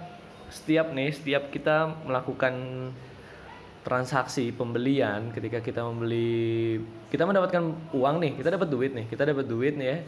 setiap 0.53 0.93
nih 0.93 1.09
setiap 1.13 1.49
kita 1.49 1.89
melakukan 2.05 2.53
transaksi 3.89 4.53
pembelian 4.53 5.33
ketika 5.33 5.65
kita 5.65 5.81
membeli 5.81 6.77
kita 7.09 7.25
mendapatkan 7.25 7.73
uang 7.97 8.21
nih 8.21 8.33
kita 8.37 8.53
dapat 8.53 8.69
duit 8.69 8.93
nih 8.93 9.09
kita 9.09 9.25
dapat 9.25 9.49
duit 9.49 9.75
nih 9.81 9.89
ya. 9.89 9.99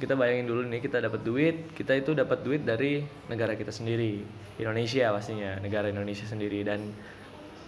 Kita 0.00 0.16
bayangin 0.16 0.48
dulu 0.48 0.64
nih 0.64 0.80
kita 0.80 0.96
dapat 0.96 1.20
duit 1.20 1.76
kita 1.76 1.92
itu 1.92 2.16
dapat 2.16 2.40
duit 2.40 2.64
dari 2.64 3.04
negara 3.28 3.52
kita 3.52 3.68
sendiri 3.68 4.24
Indonesia 4.56 5.12
pastinya 5.12 5.60
negara 5.60 5.92
Indonesia 5.92 6.24
sendiri. 6.24 6.64
Dan 6.64 6.88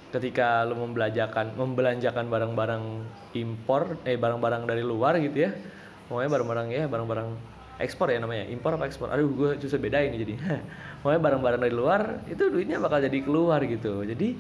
ketika 0.09 0.65
lu 0.65 0.81
membelanjakan 0.81 1.53
membelanjakan 1.53 2.33
barang-barang 2.33 2.85
impor 3.37 4.01
eh 4.09 4.17
barang-barang 4.17 4.65
dari 4.65 4.81
luar 4.81 5.21
gitu 5.21 5.45
ya 5.45 5.53
pokoknya 6.09 6.31
barang-barang 6.33 6.69
ya 6.73 6.85
barang-barang 6.89 7.29
ekspor 7.81 8.09
ya 8.13 8.19
namanya 8.23 8.49
impor 8.49 8.81
apa 8.81 8.89
ekspor? 8.89 9.13
Aduh 9.13 9.29
gue 9.33 9.51
susah 9.61 9.77
bedain 9.77 10.15
jadi. 10.15 10.39
Pokoknya 11.03 11.21
barang-barang 11.21 11.61
dari 11.67 11.75
luar 11.75 12.23
itu 12.31 12.47
duitnya 12.47 12.79
bakal 12.79 13.03
jadi 13.03 13.19
keluar 13.27 13.59
gitu. 13.67 14.07
Jadi 14.07 14.39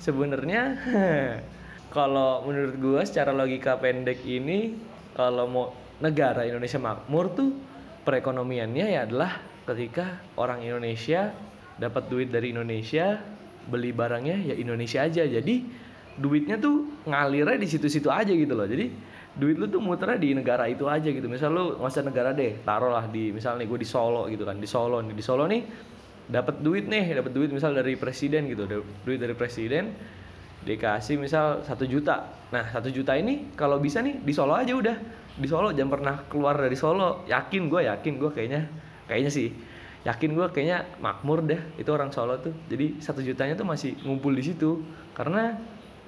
sebenarnya 0.00 0.62
kalau 1.94 2.48
menurut 2.48 2.74
gue 2.80 3.02
secara 3.04 3.30
logika 3.36 3.76
pendek 3.76 4.24
ini 4.24 4.74
kalau 5.12 5.44
mau 5.46 5.66
negara 6.00 6.48
Indonesia 6.48 6.80
makmur 6.80 7.36
tuh 7.36 7.50
perekonomiannya 8.08 8.86
ya 8.96 9.04
adalah 9.04 9.36
ketika 9.68 10.18
orang 10.40 10.64
Indonesia 10.64 11.30
dapat 11.76 12.08
duit 12.08 12.28
dari 12.32 12.50
Indonesia 12.56 13.20
beli 13.68 13.92
barangnya 13.92 14.52
ya 14.52 14.54
Indonesia 14.56 15.04
aja. 15.04 15.22
Jadi 15.24 15.64
duitnya 16.16 16.56
tuh 16.56 17.04
ngalirnya 17.06 17.60
di 17.60 17.68
situ-situ 17.68 18.08
aja 18.08 18.32
gitu 18.32 18.52
loh. 18.56 18.64
Jadi 18.64 18.88
duit 19.36 19.56
lu 19.60 19.70
tuh 19.70 19.78
muternya 19.78 20.18
di 20.18 20.34
negara 20.34 20.66
itu 20.66 20.88
aja 20.88 21.06
gitu. 21.06 21.24
Misal 21.28 21.52
lu 21.52 21.76
usah 21.78 22.02
negara 22.02 22.32
deh 22.32 22.60
taruh 22.64 22.90
lah 22.90 23.06
di 23.06 23.30
misalnya 23.30 23.68
gue 23.68 23.78
di 23.78 23.88
Solo 23.88 24.26
gitu 24.32 24.42
kan 24.48 24.56
di 24.56 24.66
Solo 24.66 25.04
nih 25.04 25.14
di 25.14 25.24
Solo 25.24 25.44
nih 25.46 25.62
dapat 26.30 26.62
duit 26.62 26.86
nih 26.86 27.10
dapat 27.18 27.34
duit 27.34 27.50
misal 27.50 27.74
dari 27.74 27.98
presiden 27.98 28.46
gitu 28.46 28.64
du- 28.70 28.86
duit 29.02 29.18
dari 29.18 29.34
presiden 29.34 29.90
dikasih 30.60 31.16
misal 31.16 31.64
satu 31.64 31.88
juta. 31.88 32.28
Nah 32.52 32.68
satu 32.68 32.92
juta 32.92 33.16
ini 33.16 33.56
kalau 33.56 33.80
bisa 33.80 34.04
nih 34.04 34.20
di 34.20 34.32
Solo 34.36 34.54
aja 34.54 34.76
udah. 34.76 34.96
Di 35.40 35.48
Solo 35.48 35.72
jangan 35.72 35.90
pernah 35.90 36.14
keluar 36.28 36.54
dari 36.60 36.76
Solo 36.76 37.24
yakin 37.24 37.72
gue 37.72 37.88
yakin 37.88 38.12
gue 38.20 38.30
kayaknya 38.30 38.68
kayaknya 39.08 39.32
sih 39.32 39.48
yakin 40.00 40.32
gue 40.32 40.46
kayaknya 40.52 41.00
makmur 41.00 41.44
deh 41.44 41.60
itu 41.80 41.88
orang 41.88 42.12
Solo 42.12 42.36
tuh. 42.44 42.52
Jadi 42.68 43.00
satu 43.00 43.24
jutanya 43.24 43.56
tuh 43.56 43.64
masih 43.64 43.96
ngumpul 44.04 44.36
di 44.36 44.44
situ. 44.44 44.84
Karena 45.16 45.56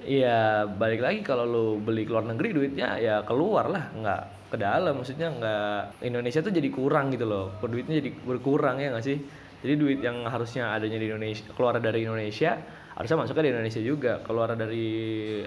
ya 0.05 0.69
balik 0.69 1.01
lagi 1.01 1.19
kalau 1.25 1.49
lu 1.49 1.65
beli 1.81 2.05
ke 2.05 2.11
luar 2.13 2.29
negeri 2.29 2.49
duitnya 2.53 3.01
ya 3.01 3.25
keluar 3.25 3.73
lah 3.73 3.89
nggak 3.89 4.53
ke 4.53 4.57
dalam. 4.61 5.01
Maksudnya 5.01 5.33
nggak 5.33 6.05
Indonesia 6.05 6.45
tuh 6.45 6.53
jadi 6.53 6.69
kurang 6.69 7.09
gitu 7.09 7.25
loh. 7.25 7.57
Duitnya 7.57 7.97
jadi 8.05 8.13
berkurang 8.21 8.77
ya 8.77 8.93
nggak 8.93 9.01
sih 9.01 9.17
jadi 9.63 9.79
duit 9.79 10.03
yang 10.03 10.27
harusnya 10.27 10.75
adanya 10.75 10.99
di 10.99 11.07
Indonesia 11.07 11.47
keluar 11.55 11.79
dari 11.79 12.03
Indonesia 12.03 12.59
harusnya 12.99 13.17
masuknya 13.23 13.43
di 13.47 13.51
Indonesia 13.55 13.81
juga. 13.81 14.13
Keluar 14.21 14.53
dari 14.59 14.87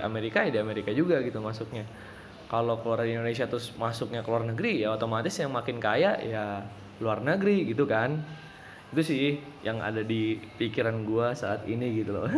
Amerika 0.00 0.40
ya 0.49 0.56
di 0.56 0.61
Amerika 0.64 0.90
juga 0.96 1.20
gitu 1.20 1.37
masuknya. 1.44 1.85
Kalau 2.49 2.80
keluar 2.80 3.04
dari 3.04 3.12
Indonesia 3.12 3.44
terus 3.44 3.76
masuknya 3.76 4.25
ke 4.25 4.28
luar 4.32 4.49
negeri 4.49 4.88
ya 4.88 4.96
otomatis 4.96 5.37
yang 5.37 5.52
makin 5.52 5.76
kaya 5.76 6.16
ya 6.25 6.64
luar 7.04 7.20
negeri 7.20 7.68
gitu 7.68 7.85
kan. 7.85 8.25
Itu 8.96 9.04
sih 9.04 9.37
yang 9.61 9.85
ada 9.85 10.00
di 10.00 10.40
pikiran 10.56 11.04
gua 11.04 11.37
saat 11.37 11.68
ini 11.68 12.00
gitu 12.00 12.16
loh. 12.16 12.26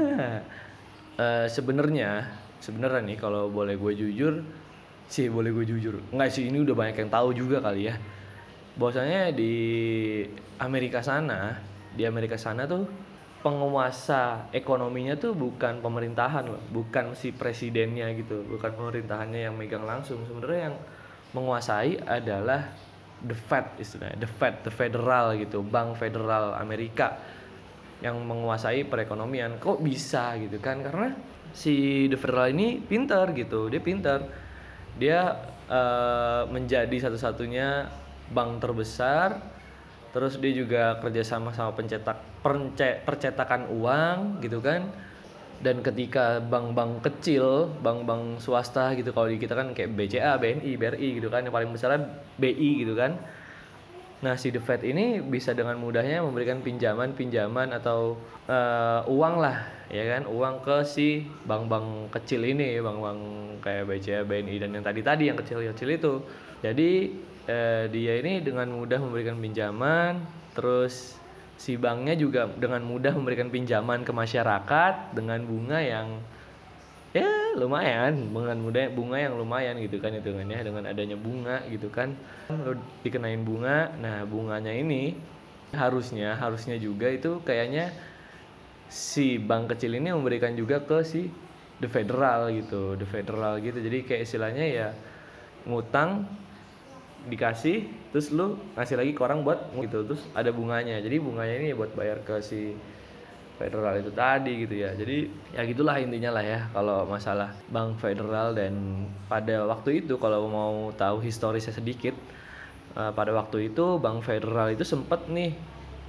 Eh, 1.19 1.51
sebenarnya 1.51 2.31
sebenarnya 2.63 3.03
nih 3.03 3.19
kalau 3.19 3.51
boleh 3.51 3.75
gue 3.75 3.91
jujur 3.91 4.39
sih 5.11 5.27
boleh 5.27 5.51
gue 5.51 5.67
jujur. 5.67 5.99
Nggak 6.15 6.31
sih 6.31 6.47
ini 6.47 6.63
udah 6.63 6.79
banyak 6.79 6.95
yang 6.95 7.11
tahu 7.11 7.35
juga 7.35 7.59
kali 7.59 7.91
ya. 7.91 7.99
Bahwasanya 8.79 9.35
di 9.35 9.51
Amerika 10.63 11.03
sana 11.03 11.59
di 11.95 12.03
Amerika 12.05 12.37
sana 12.37 12.69
tuh 12.69 12.85
penguasa 13.39 14.51
ekonominya 14.51 15.15
tuh 15.15 15.31
bukan 15.31 15.79
pemerintahan 15.79 16.51
loh 16.51 16.59
bukan 16.75 17.15
si 17.15 17.31
presidennya 17.31 18.11
gitu 18.19 18.43
bukan 18.51 18.75
pemerintahannya 18.75 19.47
yang 19.51 19.55
megang 19.55 19.87
langsung. 19.87 20.25
Sebenarnya 20.27 20.73
yang 20.73 20.77
menguasai 21.37 22.03
adalah 22.03 22.73
the 23.23 23.35
Fed 23.35 23.79
istilahnya 23.79 24.19
the 24.19 24.31
Fed 24.31 24.63
the 24.67 24.73
federal 24.73 25.35
gitu 25.39 25.63
bank 25.63 25.99
federal 25.99 26.55
Amerika 26.59 27.19
yang 27.99 28.19
menguasai 28.23 28.87
perekonomian. 28.87 29.59
Kok 29.59 29.83
bisa 29.83 30.39
gitu 30.39 30.63
kan? 30.63 30.83
Karena 30.83 31.11
si 31.51 32.07
The 32.07 32.19
Federal 32.21 32.55
ini 32.55 32.79
pintar 32.79 33.35
gitu 33.35 33.67
dia 33.67 33.83
pintar. 33.83 34.21
Dia 34.99 35.35
eh, 35.67 36.43
menjadi 36.51 36.97
satu-satunya 37.09 37.91
bank 38.31 38.63
terbesar 38.63 39.58
terus 40.15 40.41
dia 40.41 40.53
juga 40.55 40.97
kerjasama 41.03 41.53
sama 41.53 41.77
pencetak 41.77 42.19
pence- 42.41 43.01
percetakan 43.05 43.69
uang 43.73 44.43
gitu 44.45 44.59
kan. 44.63 44.89
Dan 45.59 45.83
ketika 45.83 46.39
bank-bank 46.39 47.03
kecil 47.03 47.67
bank-bank 47.83 48.39
swasta 48.39 48.95
gitu 48.95 49.11
kalau 49.11 49.27
di 49.27 49.43
kita 49.43 49.59
kan 49.59 49.75
kayak 49.75 49.91
BCA, 49.91 50.39
BNI, 50.39 50.71
BRI 50.79 51.09
gitu 51.19 51.27
kan 51.27 51.43
yang 51.43 51.51
paling 51.51 51.75
besarnya 51.75 52.07
BI 52.39 52.87
gitu 52.87 52.95
kan. 52.95 53.19
Nah, 54.19 54.35
si 54.35 54.51
The 54.51 54.59
Fed 54.59 54.83
ini 54.83 55.23
bisa 55.23 55.55
dengan 55.55 55.79
mudahnya 55.79 56.27
memberikan 56.27 56.59
pinjaman-pinjaman 56.59 57.71
atau 57.71 58.19
eh, 58.51 59.01
uang 59.07 59.35
lah, 59.39 59.63
ya 59.95 60.03
kan, 60.11 60.27
uang 60.27 60.67
ke 60.67 60.83
si 60.83 61.23
bank-bank 61.47 62.11
kecil 62.11 62.43
ini, 62.43 62.83
bank-bank 62.83 63.21
kayak 63.63 63.87
BCA, 63.87 64.27
BNI 64.27 64.57
dan 64.59 64.71
yang 64.75 64.83
tadi-tadi 64.83 65.31
yang 65.31 65.39
kecil-kecil 65.39 65.89
itu. 65.95 66.13
Jadi 66.59 67.15
eh, 67.49 67.89
dia 67.89 68.21
ini 68.21 68.45
dengan 68.45 68.69
mudah 68.69 69.01
memberikan 69.01 69.41
pinjaman, 69.41 70.21
terus 70.53 71.17
si 71.59 71.75
banknya 71.75 72.15
juga 72.15 72.47
dengan 72.47 72.85
mudah 72.87 73.11
memberikan 73.17 73.51
pinjaman 73.51 74.07
ke 74.07 74.13
masyarakat 74.15 75.17
dengan 75.17 75.43
bunga 75.43 75.83
yang 75.83 76.23
ya 77.11 77.57
lumayan 77.57 78.31
dengan 78.31 78.61
mudah 78.63 78.93
bunga 78.95 79.19
yang 79.19 79.35
lumayan 79.35 79.75
gitu 79.81 79.99
kan 79.99 80.15
hitungannya 80.15 80.61
dengan 80.61 80.85
adanya 80.87 81.17
bunga 81.19 81.65
gitu 81.67 81.91
kan. 81.91 82.15
Lo 82.53 82.79
dikenain 83.03 83.43
bunga 83.43 83.91
nah 83.99 84.23
bunganya 84.23 84.71
ini 84.71 85.19
harusnya 85.75 86.39
harusnya 86.39 86.79
juga 86.79 87.11
itu 87.11 87.43
kayaknya 87.43 87.91
si 88.89 89.37
bank 89.37 89.75
kecil 89.75 89.99
ini 89.99 90.15
memberikan 90.15 90.55
juga 90.55 90.81
ke 90.81 91.03
si 91.03 91.29
the 91.83 91.91
federal 91.91 92.55
gitu 92.55 92.95
the 92.95 93.09
federal 93.09 93.59
gitu. 93.59 93.83
Jadi 93.83 93.99
kayak 94.07 94.23
istilahnya 94.23 94.65
ya 94.65 94.89
ngutang 95.67 96.29
dikasih 97.29 97.85
terus 98.11 98.33
lu 98.33 98.57
ngasih 98.75 98.97
lagi 98.97 99.13
ke 99.13 99.21
orang 99.21 99.45
buat 99.45 99.71
gitu 99.77 100.05
terus 100.09 100.25
ada 100.33 100.49
bunganya. 100.51 100.99
Jadi 100.99 101.17
bunganya 101.21 101.55
ini 101.61 101.77
buat 101.77 101.93
bayar 101.93 102.25
ke 102.25 102.41
si 102.41 102.75
federal 103.59 103.99
itu 103.99 104.11
tadi 104.15 104.65
gitu 104.65 104.75
ya. 104.79 104.95
Jadi 104.95 105.29
ya 105.53 105.63
gitulah 105.67 105.99
intinya 105.99 106.39
lah 106.39 106.45
ya 106.47 106.61
kalau 106.73 107.05
masalah 107.05 107.53
bank 107.69 107.99
federal 107.99 108.55
dan 108.55 109.05
pada 109.27 109.67
waktu 109.67 110.07
itu 110.07 110.17
kalau 110.17 110.47
mau 110.49 110.75
tahu 110.95 111.21
historisnya 111.21 111.75
sedikit 111.75 112.15
eh, 112.97 113.13
pada 113.13 113.35
waktu 113.35 113.75
itu 113.75 113.99
bank 113.99 114.23
federal 114.25 114.71
itu 114.73 114.87
sempet 114.87 115.27
nih 115.29 115.53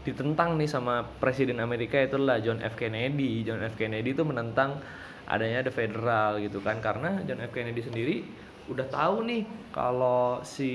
ditentang 0.08 0.56
nih 0.56 0.70
sama 0.70 1.04
presiden 1.20 1.60
Amerika 1.60 2.00
itulah 2.00 2.40
John 2.40 2.64
F. 2.64 2.80
Kennedy. 2.80 3.44
John 3.44 3.60
F. 3.66 3.76
Kennedy 3.76 4.16
itu 4.16 4.24
menentang 4.24 4.80
adanya 5.28 5.66
the 5.66 5.74
federal 5.74 6.40
gitu 6.40 6.64
kan. 6.64 6.80
Karena 6.80 7.20
John 7.28 7.44
F. 7.44 7.52
Kennedy 7.52 7.82
sendiri 7.84 8.16
udah 8.70 8.88
tahu 8.88 9.26
nih 9.26 9.44
kalau 9.74 10.40
si 10.46 10.72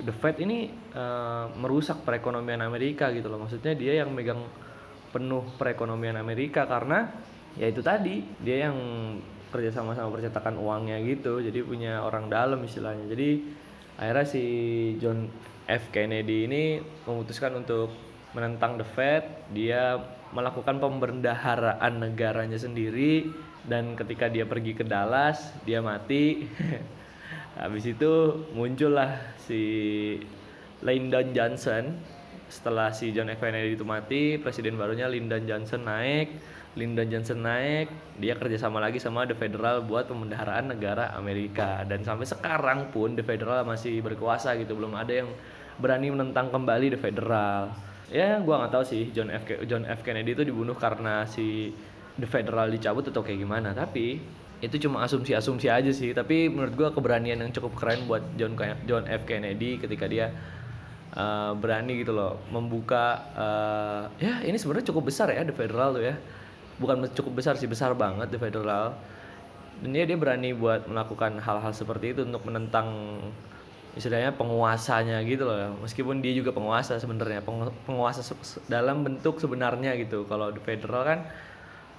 The 0.00 0.14
Fed 0.14 0.40
ini 0.40 0.72
eh, 0.72 1.44
merusak 1.58 2.06
perekonomian 2.06 2.64
Amerika 2.64 3.12
gitu 3.12 3.28
loh. 3.28 3.44
Maksudnya 3.44 3.76
dia 3.76 4.00
yang 4.00 4.14
megang 4.14 4.40
penuh 5.12 5.44
perekonomian 5.60 6.16
Amerika 6.16 6.64
karena 6.64 7.12
ya 7.52 7.68
itu 7.68 7.84
tadi 7.84 8.24
dia 8.40 8.70
yang 8.70 8.76
kerja 9.52 9.68
sama 9.68 9.92
sama 9.92 10.08
percetakan 10.16 10.56
uangnya 10.56 10.96
gitu. 11.04 11.44
Jadi 11.44 11.60
punya 11.60 12.00
orang 12.00 12.32
dalam 12.32 12.64
istilahnya. 12.64 13.04
Jadi 13.12 13.30
akhirnya 14.00 14.26
si 14.26 14.44
John 14.96 15.28
F. 15.68 15.92
Kennedy 15.92 16.48
ini 16.48 16.62
memutuskan 17.04 17.52
untuk 17.60 17.92
menentang 18.32 18.80
the 18.80 18.86
Fed. 18.96 19.52
Dia 19.52 20.00
melakukan 20.32 20.80
pembendaharaan 20.80 22.00
negaranya 22.00 22.56
sendiri 22.56 23.28
dan 23.66 23.94
ketika 23.94 24.26
dia 24.26 24.42
pergi 24.46 24.74
ke 24.74 24.82
Dallas 24.82 25.54
dia 25.62 25.78
mati. 25.78 26.46
Habis 27.62 27.84
itu 27.84 28.12
muncullah 28.56 29.36
si 29.36 29.62
Lyndon 30.80 31.36
Johnson. 31.36 31.94
Setelah 32.52 32.92
si 32.92 33.16
John 33.16 33.32
F. 33.32 33.40
Kennedy 33.40 33.76
itu 33.76 33.84
mati 33.84 34.36
presiden 34.36 34.76
barunya 34.76 35.08
Lyndon 35.08 35.44
Johnson 35.48 35.88
naik. 35.88 36.32
Lyndon 36.72 37.12
Johnson 37.12 37.44
naik 37.44 37.92
dia 38.16 38.32
kerjasama 38.32 38.80
lagi 38.80 38.96
sama 38.96 39.28
The 39.28 39.36
Federal 39.36 39.84
buat 39.84 40.08
pemendaharaan 40.08 40.72
negara 40.72 41.12
Amerika. 41.12 41.84
Dan 41.84 42.00
sampai 42.04 42.24
sekarang 42.24 42.88
pun 42.88 43.12
The 43.12 43.24
Federal 43.24 43.64
masih 43.68 44.00
berkuasa 44.00 44.56
gitu. 44.56 44.76
Belum 44.76 44.96
ada 44.96 45.12
yang 45.12 45.28
berani 45.76 46.08
menentang 46.12 46.48
kembali 46.48 46.96
The 46.96 47.00
Federal. 47.00 47.72
Ya 48.12 48.36
gua 48.44 48.64
nggak 48.64 48.72
tahu 48.72 48.84
sih 48.84 49.08
John 49.12 49.32
F. 49.32 49.44
John 49.68 49.84
F. 49.88 50.04
Kennedy 50.04 50.36
itu 50.36 50.44
dibunuh 50.44 50.76
karena 50.76 51.24
si 51.24 51.72
The 52.18 52.28
Federal 52.28 52.68
dicabut 52.68 53.08
atau 53.08 53.24
kayak 53.24 53.40
gimana. 53.40 53.72
Tapi 53.72 54.20
itu 54.62 54.76
cuma 54.88 55.02
asumsi-asumsi 55.02 55.66
aja 55.66 55.90
sih. 55.90 56.14
Tapi 56.14 56.46
menurut 56.46 56.74
gua 56.78 56.88
keberanian 56.94 57.42
yang 57.42 57.50
cukup 57.50 57.74
keren 57.78 58.06
buat 58.06 58.22
John 58.38 58.54
John 58.86 59.04
F. 59.10 59.26
Kennedy 59.26 59.80
ketika 59.80 60.06
dia 60.06 60.30
uh, 61.16 61.52
berani 61.56 61.98
gitu 62.00 62.14
loh 62.14 62.40
membuka 62.48 63.26
uh, 63.34 64.02
ya 64.22 64.40
ini 64.46 64.56
sebenarnya 64.56 64.92
cukup 64.92 65.10
besar 65.10 65.32
ya 65.32 65.42
The 65.42 65.56
Federal 65.56 65.98
tuh 65.98 66.04
ya. 66.04 66.14
Bukan 66.80 67.04
cukup 67.12 67.42
besar 67.42 67.54
sih 67.58 67.68
besar 67.68 67.92
banget 67.98 68.32
The 68.32 68.38
Federal. 68.38 68.96
Dan 69.82 69.98
dia 69.98 70.06
dia 70.06 70.14
berani 70.14 70.54
buat 70.54 70.86
melakukan 70.86 71.42
hal-hal 71.42 71.74
seperti 71.74 72.14
itu 72.14 72.22
untuk 72.22 72.46
menentang 72.46 73.18
istilahnya 73.92 74.32
penguasanya 74.32 75.20
gitu 75.26 75.44
loh. 75.44 75.74
Meskipun 75.84 76.24
dia 76.24 76.32
juga 76.32 76.54
penguasa 76.54 76.96
sebenarnya 76.96 77.44
penguasa 77.84 78.22
dalam 78.70 79.04
bentuk 79.04 79.42
sebenarnya 79.42 79.98
gitu. 80.00 80.24
Kalau 80.30 80.54
di 80.54 80.60
federal 80.62 81.02
kan 81.02 81.18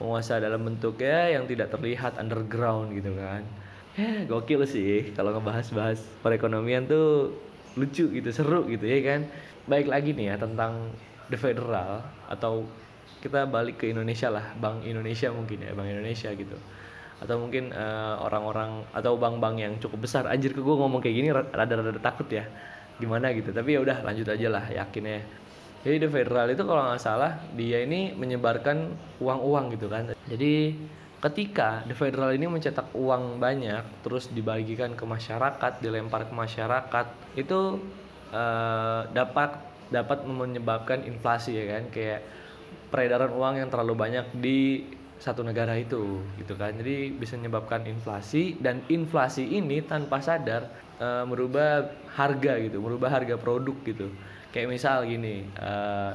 penguasa 0.04 0.44
dalam 0.44 0.68
bentuknya 0.68 1.32
yang 1.32 1.48
tidak 1.48 1.72
terlihat 1.72 2.20
underground 2.20 2.92
gitu 2.92 3.16
kan. 3.16 3.48
Ya 3.96 4.28
gokil 4.28 4.68
sih 4.68 5.16
kalau 5.16 5.32
ngebahas-bahas 5.40 6.04
perekonomian 6.20 6.84
tuh 6.92 7.32
lucu 7.80 8.12
gitu 8.12 8.28
seru 8.36 8.68
gitu 8.68 8.84
ya 8.84 9.00
kan. 9.00 9.32
Baik 9.64 9.88
lagi 9.88 10.12
nih 10.12 10.36
ya 10.36 10.36
tentang 10.36 10.92
the 11.32 11.40
federal 11.40 12.04
atau 12.28 12.68
kita 13.24 13.48
balik 13.48 13.80
ke 13.80 13.96
Indonesia 13.96 14.28
lah 14.28 14.52
Bank 14.60 14.84
Indonesia 14.84 15.32
mungkin 15.32 15.64
ya 15.64 15.72
Bank 15.72 15.88
Indonesia 15.88 16.36
gitu. 16.36 16.60
Atau 17.24 17.40
mungkin 17.40 17.72
uh, 17.72 18.20
orang-orang 18.20 18.84
atau 18.92 19.16
bank-bank 19.16 19.56
yang 19.56 19.74
cukup 19.80 20.04
besar. 20.04 20.28
Anjir 20.28 20.52
ke 20.52 20.60
gue 20.60 20.76
ngomong 20.76 21.00
kayak 21.00 21.16
gini 21.16 21.32
rada-rada 21.32 21.96
takut 22.04 22.28
ya. 22.28 22.44
Gimana 23.00 23.32
gitu 23.32 23.56
tapi 23.56 23.80
ya 23.80 23.80
udah 23.80 24.04
lanjut 24.04 24.28
aja 24.28 24.48
lah 24.52 24.68
yakinnya 24.68 25.24
jadi 25.84 26.08
The 26.08 26.10
Federal 26.10 26.48
itu 26.48 26.64
kalau 26.64 26.88
nggak 26.88 27.04
salah 27.04 27.44
dia 27.60 27.84
ini 27.84 28.16
menyebarkan 28.16 28.96
uang-uang 29.20 29.76
gitu 29.76 29.92
kan. 29.92 30.16
Jadi 30.32 30.80
ketika 31.20 31.84
The 31.84 31.96
Federal 31.96 32.32
ini 32.32 32.48
mencetak 32.48 32.96
uang 32.96 33.44
banyak 33.44 33.84
terus 34.00 34.32
dibagikan 34.32 34.96
ke 34.96 35.04
masyarakat 35.04 35.84
dilempar 35.84 36.32
ke 36.32 36.34
masyarakat 36.34 37.06
itu 37.36 37.84
uh, 38.32 39.12
dapat 39.12 39.60
dapat 39.92 40.24
menyebabkan 40.24 41.04
inflasi 41.04 41.60
ya 41.60 41.76
kan. 41.76 41.92
Kayak 41.92 42.24
peredaran 42.88 43.36
uang 43.36 43.60
yang 43.60 43.68
terlalu 43.68 43.94
banyak 44.00 44.26
di 44.40 44.88
satu 45.20 45.44
negara 45.44 45.76
itu 45.76 46.24
gitu 46.40 46.56
kan. 46.56 46.80
Jadi 46.80 47.12
bisa 47.12 47.36
menyebabkan 47.36 47.84
inflasi 47.92 48.56
dan 48.56 48.80
inflasi 48.88 49.44
ini 49.52 49.84
tanpa 49.84 50.24
sadar 50.24 50.72
uh, 51.04 51.28
merubah 51.28 51.92
harga 52.16 52.56
gitu 52.62 52.78
merubah 52.80 53.10
harga 53.10 53.36
produk 53.36 53.76
gitu 53.84 54.08
kayak 54.54 54.70
misal 54.70 55.02
gini 55.04 55.50
uh, 55.58 56.14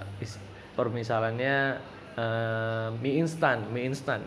permisalannya 0.78 1.82
uh, 2.14 2.94
mie 3.02 3.18
instan 3.18 3.66
mie 3.74 3.90
instan. 3.90 4.22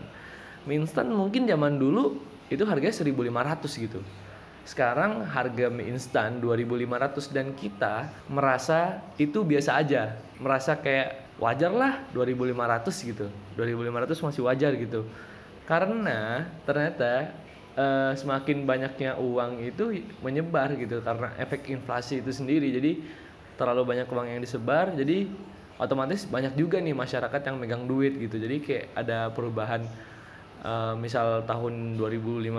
Mie 0.68 0.84
instan 0.84 1.08
mungkin 1.10 1.48
zaman 1.48 1.80
dulu 1.80 2.20
itu 2.52 2.62
harganya 2.68 2.92
1500 2.92 3.64
gitu. 3.88 4.00
Sekarang 4.68 5.24
harga 5.26 5.72
mie 5.72 5.90
instan 5.96 6.38
2500 6.44 7.32
dan 7.32 7.56
kita 7.56 8.12
merasa 8.28 9.00
itu 9.16 9.40
biasa 9.42 9.80
aja. 9.80 10.20
Merasa 10.36 10.76
kayak 10.76 11.40
wajar 11.40 11.72
lah 11.72 11.92
2500 12.12 13.08
gitu. 13.08 13.26
2500 13.56 14.26
masih 14.28 14.42
wajar 14.44 14.72
gitu. 14.76 15.08
Karena 15.64 16.52
ternyata 16.68 17.32
uh, 17.80 18.12
semakin 18.12 18.68
banyaknya 18.68 19.16
uang 19.16 19.64
itu 19.64 20.04
menyebar 20.20 20.76
gitu 20.76 21.00
karena 21.00 21.32
efek 21.40 21.72
inflasi 21.72 22.20
itu 22.20 22.30
sendiri. 22.30 22.68
Jadi 22.70 22.92
terlalu 23.62 23.94
banyak 23.94 24.10
uang 24.10 24.26
yang 24.26 24.42
disebar 24.42 24.90
jadi 24.98 25.30
otomatis 25.78 26.26
banyak 26.26 26.54
juga 26.58 26.82
nih 26.82 26.94
masyarakat 26.94 27.40
yang 27.46 27.56
megang 27.58 27.84
duit 27.90 28.14
gitu. 28.18 28.38
Jadi 28.38 28.56
kayak 28.62 28.84
ada 28.94 29.30
perubahan 29.34 29.82
uh, 30.62 30.94
misal 30.94 31.42
tahun 31.42 31.98
2015 31.98 32.50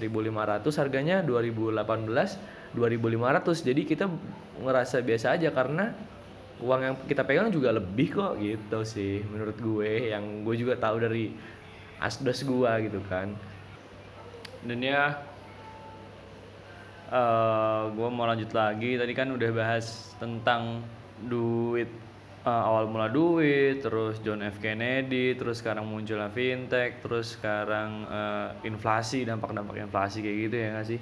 1500 0.00 0.80
harganya 0.80 1.20
2018 1.24 2.72
2500 2.72 3.68
jadi 3.68 3.82
kita 3.84 4.04
ngerasa 4.64 5.04
biasa 5.04 5.36
aja 5.36 5.52
karena 5.52 5.92
uang 6.64 6.80
yang 6.80 6.94
kita 7.04 7.26
pegang 7.28 7.52
juga 7.52 7.74
lebih 7.74 8.16
kok 8.16 8.40
gitu 8.40 8.80
sih 8.88 9.20
menurut 9.28 9.56
gue. 9.60 10.12
Yang 10.12 10.24
gue 10.48 10.54
juga 10.56 10.74
tahu 10.80 10.96
dari 11.02 11.34
asdos 12.00 12.40
gue 12.46 12.72
gitu 12.88 13.00
kan. 13.10 13.36
Dan 14.62 14.78
ya 14.80 15.31
uh, 17.12 17.92
gue 17.92 18.08
mau 18.08 18.24
lanjut 18.24 18.48
lagi. 18.56 18.96
Tadi 18.96 19.12
kan 19.12 19.28
udah 19.30 19.50
bahas 19.52 20.16
tentang 20.16 20.80
duit 21.28 21.92
uh, 22.42 22.62
awal 22.72 22.88
mula 22.88 23.12
duit 23.12 23.84
terus 23.84 24.18
John 24.24 24.40
F. 24.40 24.58
Kennedy 24.58 25.36
terus 25.36 25.60
sekarang 25.60 25.86
munculnya 25.86 26.32
fintech 26.32 27.04
terus 27.04 27.36
sekarang 27.36 28.08
uh, 28.08 28.56
inflasi 28.64 29.28
dampak-dampak 29.28 29.76
inflasi 29.84 30.24
kayak 30.24 30.38
gitu 30.48 30.56
ya 30.56 30.68
gak 30.80 30.86
sih? 30.88 31.00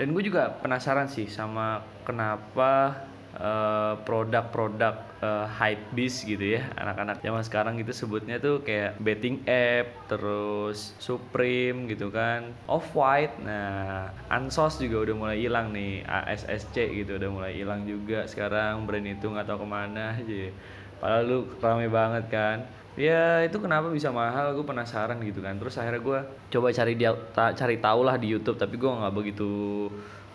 Dan 0.00 0.16
gue 0.16 0.24
juga 0.24 0.48
penasaran 0.56 1.06
sih 1.06 1.28
sama 1.28 1.84
kenapa 2.02 3.04
Eh, 3.32 3.94
produk-produk 4.04 4.92
uh, 4.92 5.11
hype 5.46 5.94
beast 5.94 6.26
gitu 6.26 6.58
ya. 6.58 6.66
Anak-anak 6.74 7.22
zaman 7.22 7.42
sekarang 7.46 7.74
gitu 7.78 7.94
sebutnya 7.94 8.42
tuh 8.42 8.60
kayak 8.66 8.98
betting 8.98 9.46
app 9.46 10.10
terus 10.10 10.98
Supreme 10.98 11.86
gitu 11.86 12.10
kan. 12.10 12.50
Off 12.66 12.90
white 12.92 13.38
nah 13.42 14.10
Ansos 14.26 14.82
juga 14.82 15.06
udah 15.06 15.14
mulai 15.14 15.36
hilang 15.38 15.70
nih. 15.70 16.02
ASSC 16.02 16.74
gitu 16.74 17.16
udah 17.16 17.30
mulai 17.30 17.52
hilang 17.54 17.86
juga 17.86 18.26
sekarang. 18.26 18.82
Brand 18.84 19.06
itu 19.06 19.26
nggak 19.30 19.46
tahu 19.46 19.62
ke 19.62 19.68
mana 19.68 20.18
aja 20.18 20.50
padahal 21.02 21.22
lu 21.26 21.38
rame 21.58 21.86
banget 21.90 22.24
kan. 22.30 22.58
Ya 22.92 23.40
itu 23.40 23.56
kenapa 23.56 23.88
bisa 23.88 24.12
mahal? 24.12 24.52
Gue 24.52 24.66
penasaran 24.68 25.16
gitu 25.24 25.40
kan. 25.40 25.56
Terus 25.56 25.78
akhirnya 25.80 26.02
gue 26.02 26.18
coba 26.52 26.68
cari 26.74 26.92
dia 26.98 27.10
cari 27.34 27.76
tahu 27.80 28.00
lah 28.04 28.18
di 28.20 28.28
YouTube 28.30 28.60
tapi 28.60 28.76
gue 28.76 28.90
nggak 28.90 29.14
begitu 29.14 29.88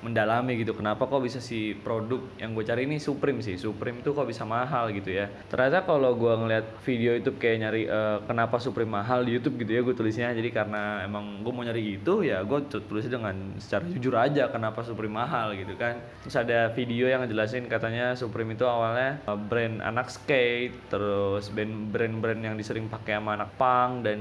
mendalami 0.08 0.58
gitu. 0.64 0.72
Kenapa 0.74 1.06
kok 1.06 1.20
bisa 1.20 1.44
si 1.44 1.76
produk 1.76 2.24
yang 2.40 2.56
gue 2.56 2.64
cari 2.64 2.88
ini 2.88 2.98
Supreme 2.98 3.44
sih? 3.44 3.60
Supreme 3.60 4.00
tuh 4.02 4.16
kok 4.16 4.28
bisa 4.28 4.48
mahal 4.48 4.90
gitu 4.96 5.12
ya. 5.12 5.28
Ternyata 5.52 5.84
kalau 5.84 6.16
gue 6.16 6.34
ngeliat 6.34 6.66
video 6.88 7.20
YouTube 7.20 7.38
kayak 7.38 7.58
nyari 7.68 7.84
uh, 7.92 8.24
kenapa 8.24 8.58
Supreme 8.58 8.90
mahal 8.90 9.28
di 9.28 9.36
YouTube 9.36 9.60
gitu 9.62 9.72
ya 9.78 9.82
gue 9.84 9.96
tulisnya. 9.96 10.32
Jadi 10.32 10.50
karena 10.56 11.04
emang 11.04 11.44
gue 11.44 11.52
mau 11.52 11.64
nyari 11.68 12.00
gitu 12.00 12.24
ya 12.24 12.42
gue 12.42 12.60
tulis 12.72 13.06
dengan 13.06 13.36
secara 13.60 13.84
jujur 13.92 14.16
aja 14.16 14.48
kenapa 14.50 14.82
Supreme 14.88 15.14
mahal 15.14 15.54
gitu 15.60 15.76
kan. 15.76 16.00
Terus 16.24 16.36
ada 16.40 16.72
video 16.72 17.06
yang 17.12 17.28
ngejelasin 17.28 17.68
katanya 17.68 18.16
Supreme 18.16 18.56
itu 18.56 18.64
awalnya 18.64 19.20
uh, 19.28 19.36
brand 19.38 19.84
anak 19.84 20.10
skate 20.10 20.74
terus 20.88 21.52
brand-brand 21.54 22.42
yang 22.42 22.56
disering 22.56 22.88
pakai 22.88 23.20
sama 23.20 23.34
anak 23.36 23.52
punk 23.58 24.06
dan 24.06 24.20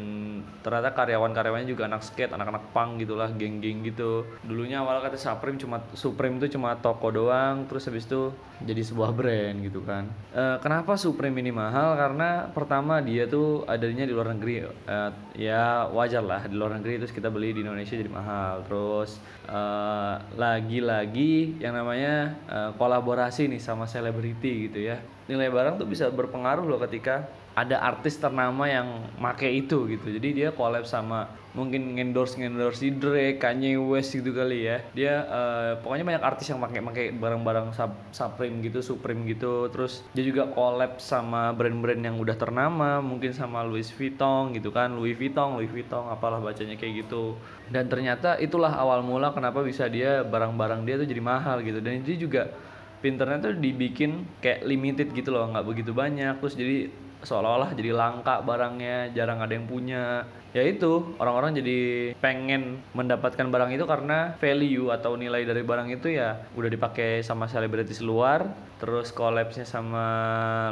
ternyata 0.64 0.90
karyawan-karyawannya 0.96 1.68
juga 1.68 1.86
anak 1.86 2.02
skate 2.02 2.32
anak-anak 2.32 2.72
punk 2.72 3.02
gitulah 3.02 3.30
geng-geng 3.34 3.84
gitu. 3.84 4.24
Dulunya 4.42 4.80
awal 4.82 5.04
kata 5.04 5.18
Supreme 5.18 5.60
cuma 5.60 5.75
Supreme 5.92 6.38
itu 6.40 6.56
cuma 6.56 6.76
toko 6.78 7.12
doang 7.12 7.66
terus 7.66 7.86
habis 7.88 8.08
itu 8.08 8.32
jadi 8.64 8.80
sebuah 8.80 9.12
brand 9.12 9.56
gitu 9.60 9.84
kan? 9.84 10.08
E, 10.32 10.60
kenapa 10.64 10.96
Supreme 10.96 11.40
ini 11.44 11.52
mahal? 11.52 11.96
Karena 11.96 12.48
pertama 12.50 13.04
dia 13.04 13.28
tuh 13.28 13.68
adanya 13.68 14.08
di 14.08 14.12
luar 14.16 14.32
negeri 14.32 14.64
e, 14.64 14.96
ya 15.36 15.88
wajar 15.92 16.24
lah 16.24 16.42
di 16.48 16.56
luar 16.56 16.80
negeri 16.80 17.04
terus 17.04 17.12
kita 17.12 17.28
beli 17.28 17.52
di 17.52 17.60
Indonesia 17.64 17.94
jadi 17.96 18.10
mahal. 18.10 18.64
Terus 18.66 19.20
eh, 19.46 20.14
lagi-lagi 20.34 21.60
yang 21.60 21.76
namanya 21.76 22.34
e, 22.48 22.58
kolaborasi 22.80 23.48
nih 23.52 23.60
sama 23.60 23.84
selebriti 23.84 24.70
gitu 24.70 24.80
ya. 24.82 25.00
Nilai 25.28 25.52
barang 25.52 25.82
tuh 25.82 25.88
bisa 25.88 26.08
berpengaruh 26.08 26.64
loh 26.64 26.80
ketika 26.82 27.28
ada 27.56 27.80
artis 27.80 28.20
ternama 28.20 28.68
yang 28.68 29.08
make 29.16 29.48
itu 29.48 29.88
gitu. 29.88 30.12
Jadi 30.12 30.28
dia 30.44 30.48
collab 30.52 30.84
sama 30.84 31.24
mungkin 31.56 31.96
endorse 31.96 32.36
endorse 32.36 32.84
si 32.84 32.92
Drake 32.92 33.40
Kanye 33.40 33.80
West 33.80 34.12
gitu 34.12 34.28
kali 34.36 34.68
ya. 34.68 34.84
Dia 34.92 35.24
uh, 35.24 35.70
pokoknya 35.80 36.04
banyak 36.04 36.24
artis 36.28 36.52
yang 36.52 36.60
pakai 36.60 36.84
pakai 36.84 37.04
barang-barang 37.16 37.72
sub, 37.72 37.96
Supreme 38.12 38.60
gitu 38.60 38.84
Supreme 38.84 39.24
gitu. 39.24 39.72
Terus 39.72 40.04
dia 40.12 40.20
juga 40.28 40.52
collab 40.52 41.00
sama 41.00 41.56
brand-brand 41.56 42.04
yang 42.04 42.20
udah 42.20 42.36
ternama 42.36 43.00
mungkin 43.00 43.32
sama 43.32 43.64
Louis 43.64 43.88
Vuitton 43.88 44.52
gitu 44.52 44.68
kan. 44.68 44.92
Louis 44.92 45.16
Vuitton 45.16 45.56
Louis 45.56 45.72
Vuitton 45.72 46.12
apalah 46.12 46.44
bacanya 46.44 46.76
kayak 46.76 47.08
gitu. 47.08 47.40
Dan 47.72 47.88
ternyata 47.88 48.36
itulah 48.36 48.76
awal 48.76 49.00
mula 49.00 49.32
kenapa 49.32 49.64
bisa 49.64 49.88
dia 49.88 50.20
barang-barang 50.28 50.84
dia 50.84 51.00
tuh 51.00 51.08
jadi 51.08 51.24
mahal 51.24 51.64
gitu. 51.64 51.80
Dan 51.80 52.04
dia 52.04 52.20
juga 52.20 52.52
pinternya 53.00 53.40
tuh 53.40 53.56
dibikin 53.56 54.28
kayak 54.44 54.60
limited 54.68 55.08
gitu 55.16 55.32
loh 55.32 55.48
nggak 55.56 55.64
begitu 55.64 55.96
banyak. 55.96 56.36
Terus 56.36 56.52
jadi 56.52 57.05
seolah-olah 57.22 57.72
jadi 57.72 57.94
langka 57.94 58.42
barangnya 58.44 59.12
jarang 59.16 59.40
ada 59.40 59.52
yang 59.54 59.68
punya. 59.68 60.26
Ya 60.56 60.64
itu 60.64 61.12
orang-orang 61.20 61.60
jadi 61.60 62.12
pengen 62.16 62.80
mendapatkan 62.96 63.44
barang 63.44 63.76
itu 63.76 63.84
karena 63.84 64.40
value 64.40 64.88
atau 64.88 65.12
nilai 65.12 65.44
dari 65.44 65.60
barang 65.60 65.92
itu 65.92 66.16
ya 66.16 66.48
udah 66.56 66.70
dipakai 66.72 67.20
sama 67.20 67.44
selebritis 67.44 68.00
luar 68.00 68.56
terus 68.80 69.12
collabsnya 69.12 69.68
sama 69.68 70.06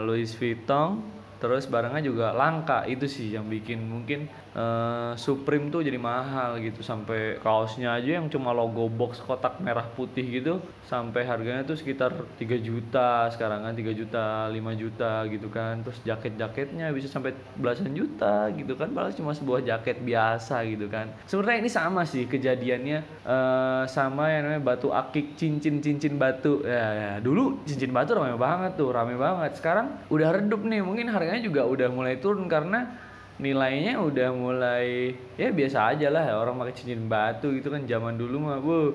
Louis 0.01 0.33
Vuitton 0.41 1.05
terus 1.43 1.67
barangnya 1.67 2.03
juga 2.05 2.27
langka 2.33 2.85
itu 2.85 3.07
sih 3.07 3.35
yang 3.35 3.47
bikin 3.51 3.83
mungkin 3.83 4.27
eh, 4.55 5.13
Supreme 5.19 5.69
tuh 5.69 5.83
jadi 5.83 5.99
mahal 5.99 6.63
gitu. 6.63 6.81
Sampai 6.81 7.39
kaosnya 7.43 7.99
aja 7.99 8.19
yang 8.23 8.31
cuma 8.31 8.55
logo 8.55 8.87
box 8.87 9.21
kotak 9.21 9.59
merah 9.61 9.87
putih 9.95 10.25
gitu 10.25 10.63
sampai 10.85 11.25
harganya 11.25 11.65
tuh 11.65 11.77
sekitar 11.81 12.13
3 12.39 12.61
juta 12.61 13.29
sekarang 13.33 13.65
kan 13.65 13.75
3 13.75 13.91
juta 13.95 14.49
5 14.49 14.83
juta 14.83 15.13
gitu 15.29 15.49
kan. 15.51 15.83
Terus 15.83 15.99
jaket-jaketnya 16.07 16.95
bisa 16.95 17.11
sampai 17.11 17.35
belasan 17.59 17.93
juta 17.93 18.49
gitu 18.55 18.79
kan 18.79 18.91
padahal 18.95 19.15
cuma 19.15 19.33
sebuah 19.35 19.67
jaket 19.67 20.01
biasa 20.01 20.63
gitu 20.71 20.87
kan. 20.87 21.11
Sebenarnya 21.27 21.59
ini 21.67 21.71
sama 21.71 22.03
sih 22.07 22.25
kejadiannya 22.31 22.99
eh, 23.27 23.83
sama 23.91 24.31
yang 24.31 24.49
namanya 24.49 24.63
batu 24.63 24.95
akik 24.95 25.35
cincin-cincin 25.35 26.17
batu. 26.17 26.63
Ya, 26.65 26.87
ya 26.95 27.13
dulu 27.19 27.63
cincin 27.67 27.91
batu 27.91 28.15
rame 28.15 28.39
banget 28.39 28.79
tuh 28.79 28.95
rame 28.95 29.19
banget. 29.19 29.59
Sekarang 29.59 29.99
udah 30.11 30.29
redup 30.35 30.63
nih 30.65 30.81
mungkin 30.85 31.11
harganya 31.25 31.49
juga 31.49 31.65
udah 31.65 31.89
mulai 31.89 32.21
turun 32.21 32.45
karena 32.53 32.85
nilainya 33.41 33.97
udah 33.97 34.29
mulai 34.37 35.17
ya 35.41 35.49
biasa 35.49 35.97
aja 35.97 36.13
lah. 36.13 36.37
Orang 36.37 36.61
pakai 36.61 36.77
cincin 36.77 37.09
batu 37.09 37.49
gitu 37.57 37.73
kan 37.73 37.89
zaman 37.89 38.21
dulu 38.21 38.37
mah 38.45 38.61
bu. 38.61 38.93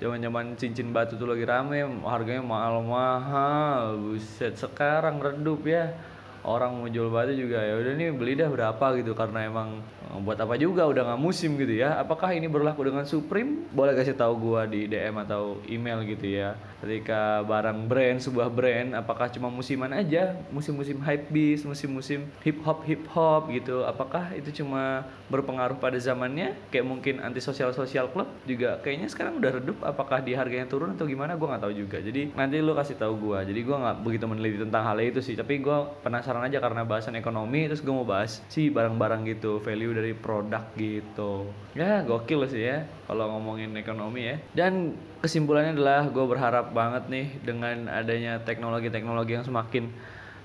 Zaman 0.00 0.24
zaman 0.24 0.56
cincin 0.56 0.88
batu 0.96 1.20
tuh 1.20 1.28
lagi 1.28 1.44
rame 1.44 1.84
harganya 2.08 2.40
mahal 2.40 2.80
mahal 2.80 4.00
buset 4.00 4.56
sekarang 4.56 5.20
redup 5.20 5.60
ya. 5.68 5.92
Orang 6.40 6.80
mau 6.80 6.88
jual 6.88 7.12
batu 7.12 7.36
juga 7.36 7.60
ya 7.60 7.76
udah 7.76 7.92
nih 7.92 8.08
beli 8.16 8.32
dah 8.38 8.48
berapa? 8.48 8.96
gitu 8.96 9.12
karena 9.12 9.44
emang 9.44 9.84
eh, 10.08 10.18
buat 10.24 10.40
apa 10.40 10.56
juga 10.56 10.88
udah 10.88 11.04
nggak 11.04 11.20
musim 11.20 11.60
gitu 11.60 11.84
ya. 11.84 12.00
Apakah 12.00 12.32
ini 12.32 12.48
berlaku 12.48 12.88
dengan 12.88 13.04
Supreme? 13.04 13.68
Boleh 13.76 13.92
kasih 13.92 14.16
tahu 14.16 14.40
gua 14.40 14.64
di 14.64 14.88
DM 14.88 15.20
atau 15.28 15.60
email 15.68 16.00
gitu 16.08 16.32
ya 16.32 16.56
ketika 16.78 17.42
barang 17.42 17.90
brand 17.90 18.18
sebuah 18.22 18.48
brand 18.50 18.94
apakah 18.94 19.26
cuma 19.30 19.50
musiman 19.50 19.90
aja? 19.90 20.38
Musim-musim 20.54 21.02
hype 21.02 21.26
beast 21.30 21.66
musim-musim 21.66 22.30
hip 22.42 22.58
hop 22.62 22.86
hip 22.86 23.04
hop 23.10 23.50
gitu. 23.50 23.82
Apakah 23.82 24.34
itu 24.34 24.62
cuma 24.62 25.06
berpengaruh 25.28 25.78
pada 25.82 25.98
zamannya? 25.98 26.54
Kayak 26.70 26.86
mungkin 26.86 27.14
anti 27.20 27.42
sosial 27.42 27.74
sosial 27.74 28.10
club 28.14 28.30
juga 28.46 28.78
kayaknya 28.82 29.08
sekarang 29.10 29.42
udah 29.42 29.50
redup. 29.58 29.78
Apakah 29.82 30.22
di 30.22 30.38
harganya 30.38 30.70
turun 30.70 30.94
atau 30.94 31.06
gimana? 31.06 31.34
Gua 31.34 31.54
nggak 31.56 31.64
tahu 31.66 31.74
juga. 31.74 31.98
Jadi 31.98 32.32
nanti 32.34 32.62
lu 32.62 32.72
kasih 32.74 32.96
tahu 32.96 33.18
gua. 33.18 33.42
Jadi 33.42 33.60
gua 33.66 33.76
nggak 33.82 33.96
begitu 34.06 34.24
meneliti 34.30 34.58
tentang 34.62 34.82
hal 34.86 34.98
itu 35.02 35.20
sih. 35.20 35.34
Tapi 35.34 35.58
gua 35.58 35.90
penasaran 36.02 36.46
aja 36.46 36.62
karena 36.62 36.86
bahasan 36.86 37.18
ekonomi 37.18 37.66
terus 37.66 37.82
gua 37.82 37.94
mau 38.02 38.06
bahas 38.06 38.40
sih 38.46 38.70
barang-barang 38.70 39.26
gitu 39.26 39.58
value 39.58 39.94
dari 39.94 40.12
produk 40.14 40.62
gitu. 40.78 41.50
Ya 41.74 42.02
gokil 42.06 42.46
sih 42.50 42.62
ya 42.62 42.86
kalau 43.10 43.26
ngomongin 43.34 43.74
ekonomi 43.74 44.30
ya. 44.30 44.36
Dan 44.54 44.94
kesimpulannya 45.18 45.74
adalah 45.74 46.06
gue 46.06 46.26
berharap 46.26 46.70
banget 46.70 47.10
nih 47.10 47.26
dengan 47.42 47.90
adanya 47.90 48.38
teknologi-teknologi 48.42 49.34
yang 49.34 49.46
semakin 49.46 49.90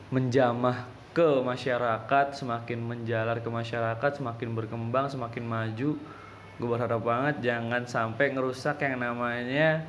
menjamah 0.09 0.89
ke 1.13 1.45
masyarakat 1.45 2.33
semakin 2.33 2.79
menjalar 2.81 3.37
ke 3.37 3.49
masyarakat 3.49 4.11
semakin 4.17 4.49
berkembang 4.57 5.13
semakin 5.13 5.45
maju 5.45 5.91
gue 6.57 6.69
berharap 6.69 7.01
banget 7.05 7.35
jangan 7.45 7.85
sampai 7.85 8.33
ngerusak 8.33 8.81
yang 8.81 8.97
namanya 8.97 9.85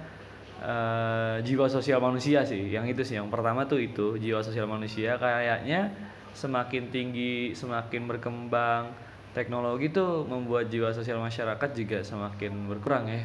eh, 0.61 1.37
jiwa 1.45 1.69
sosial 1.69 2.01
manusia 2.01 2.45
sih 2.45 2.73
yang 2.73 2.85
itu 2.89 3.05
sih. 3.05 3.17
Yang 3.21 3.29
pertama 3.33 3.69
tuh 3.69 3.81
itu 3.81 4.17
jiwa 4.17 4.41
sosial 4.41 4.69
manusia. 4.69 5.17
Kayaknya 5.21 5.93
semakin 6.35 6.91
tinggi 6.91 7.53
semakin 7.53 8.11
berkembang 8.11 8.91
teknologi 9.37 9.93
tuh 9.93 10.27
membuat 10.27 10.69
jiwa 10.69 10.91
sosial 10.91 11.23
masyarakat 11.23 11.71
juga 11.73 12.03
semakin 12.03 12.71
berkurang 12.71 13.07
ya 13.07 13.23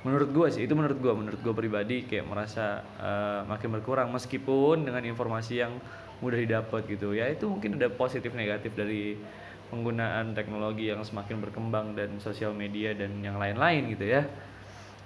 menurut 0.00 0.32
gue 0.32 0.46
sih 0.48 0.64
itu 0.64 0.72
menurut 0.72 0.96
gue 0.96 1.12
menurut 1.12 1.40
gue 1.44 1.54
pribadi 1.54 2.08
kayak 2.08 2.24
merasa 2.24 2.80
eh, 3.00 3.40
makin 3.44 3.68
berkurang. 3.76 4.08
Meskipun 4.12 4.88
dengan 4.88 5.04
informasi 5.04 5.60
yang 5.60 5.76
mudah 6.20 6.36
didapat 6.36 6.84
gitu 6.84 7.16
ya 7.16 7.32
itu 7.32 7.48
mungkin 7.48 7.80
ada 7.80 7.88
positif 7.88 8.36
negatif 8.36 8.76
dari 8.76 9.16
penggunaan 9.72 10.36
teknologi 10.36 10.90
yang 10.90 11.00
semakin 11.00 11.40
berkembang 11.40 11.96
dan 11.96 12.20
sosial 12.20 12.52
media 12.52 12.92
dan 12.92 13.22
yang 13.22 13.38
lain-lain 13.38 13.94
gitu 13.94 14.04
ya. 14.04 14.26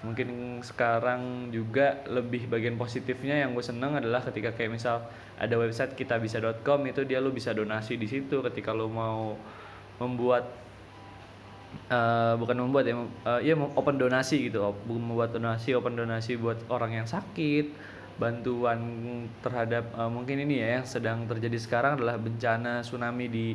Mungkin 0.04 0.60
sekarang 0.60 1.48
juga 1.48 2.04
lebih 2.08 2.48
bagian 2.48 2.76
positifnya 2.76 3.40
yang 3.40 3.56
gue 3.56 3.64
seneng 3.64 3.96
adalah 3.96 4.20
ketika 4.20 4.52
kayak 4.52 4.76
misal 4.76 5.08
ada 5.40 5.54
website 5.56 5.96
kitabisa.com 5.96 6.80
itu 6.84 7.08
dia 7.08 7.24
lu 7.24 7.32
bisa 7.32 7.56
donasi 7.56 7.96
di 7.96 8.04
situ. 8.04 8.44
Ketika 8.44 8.76
lu 8.76 8.92
mau 8.92 9.36
membuat 9.96 10.63
eh, 11.90 12.34
bukan 12.40 12.56
membuat 12.64 12.84
ya 12.88 12.96
eh, 13.38 13.40
ya 13.50 13.54
open 13.56 13.96
donasi 14.00 14.48
gitu 14.50 14.74
membuat 14.88 15.34
donasi 15.36 15.74
open 15.76 15.94
donasi 15.98 16.36
buat 16.40 16.58
orang 16.70 17.02
yang 17.02 17.08
sakit. 17.08 17.92
Bantuan 18.14 18.78
terhadap 19.42 19.90
eh, 19.90 20.10
mungkin 20.10 20.36
ini 20.46 20.62
ya 20.62 20.80
yang 20.80 20.86
sedang 20.86 21.26
terjadi 21.26 21.58
sekarang 21.58 21.98
adalah 21.98 22.16
bencana 22.18 22.82
tsunami 22.86 23.26
di 23.28 23.46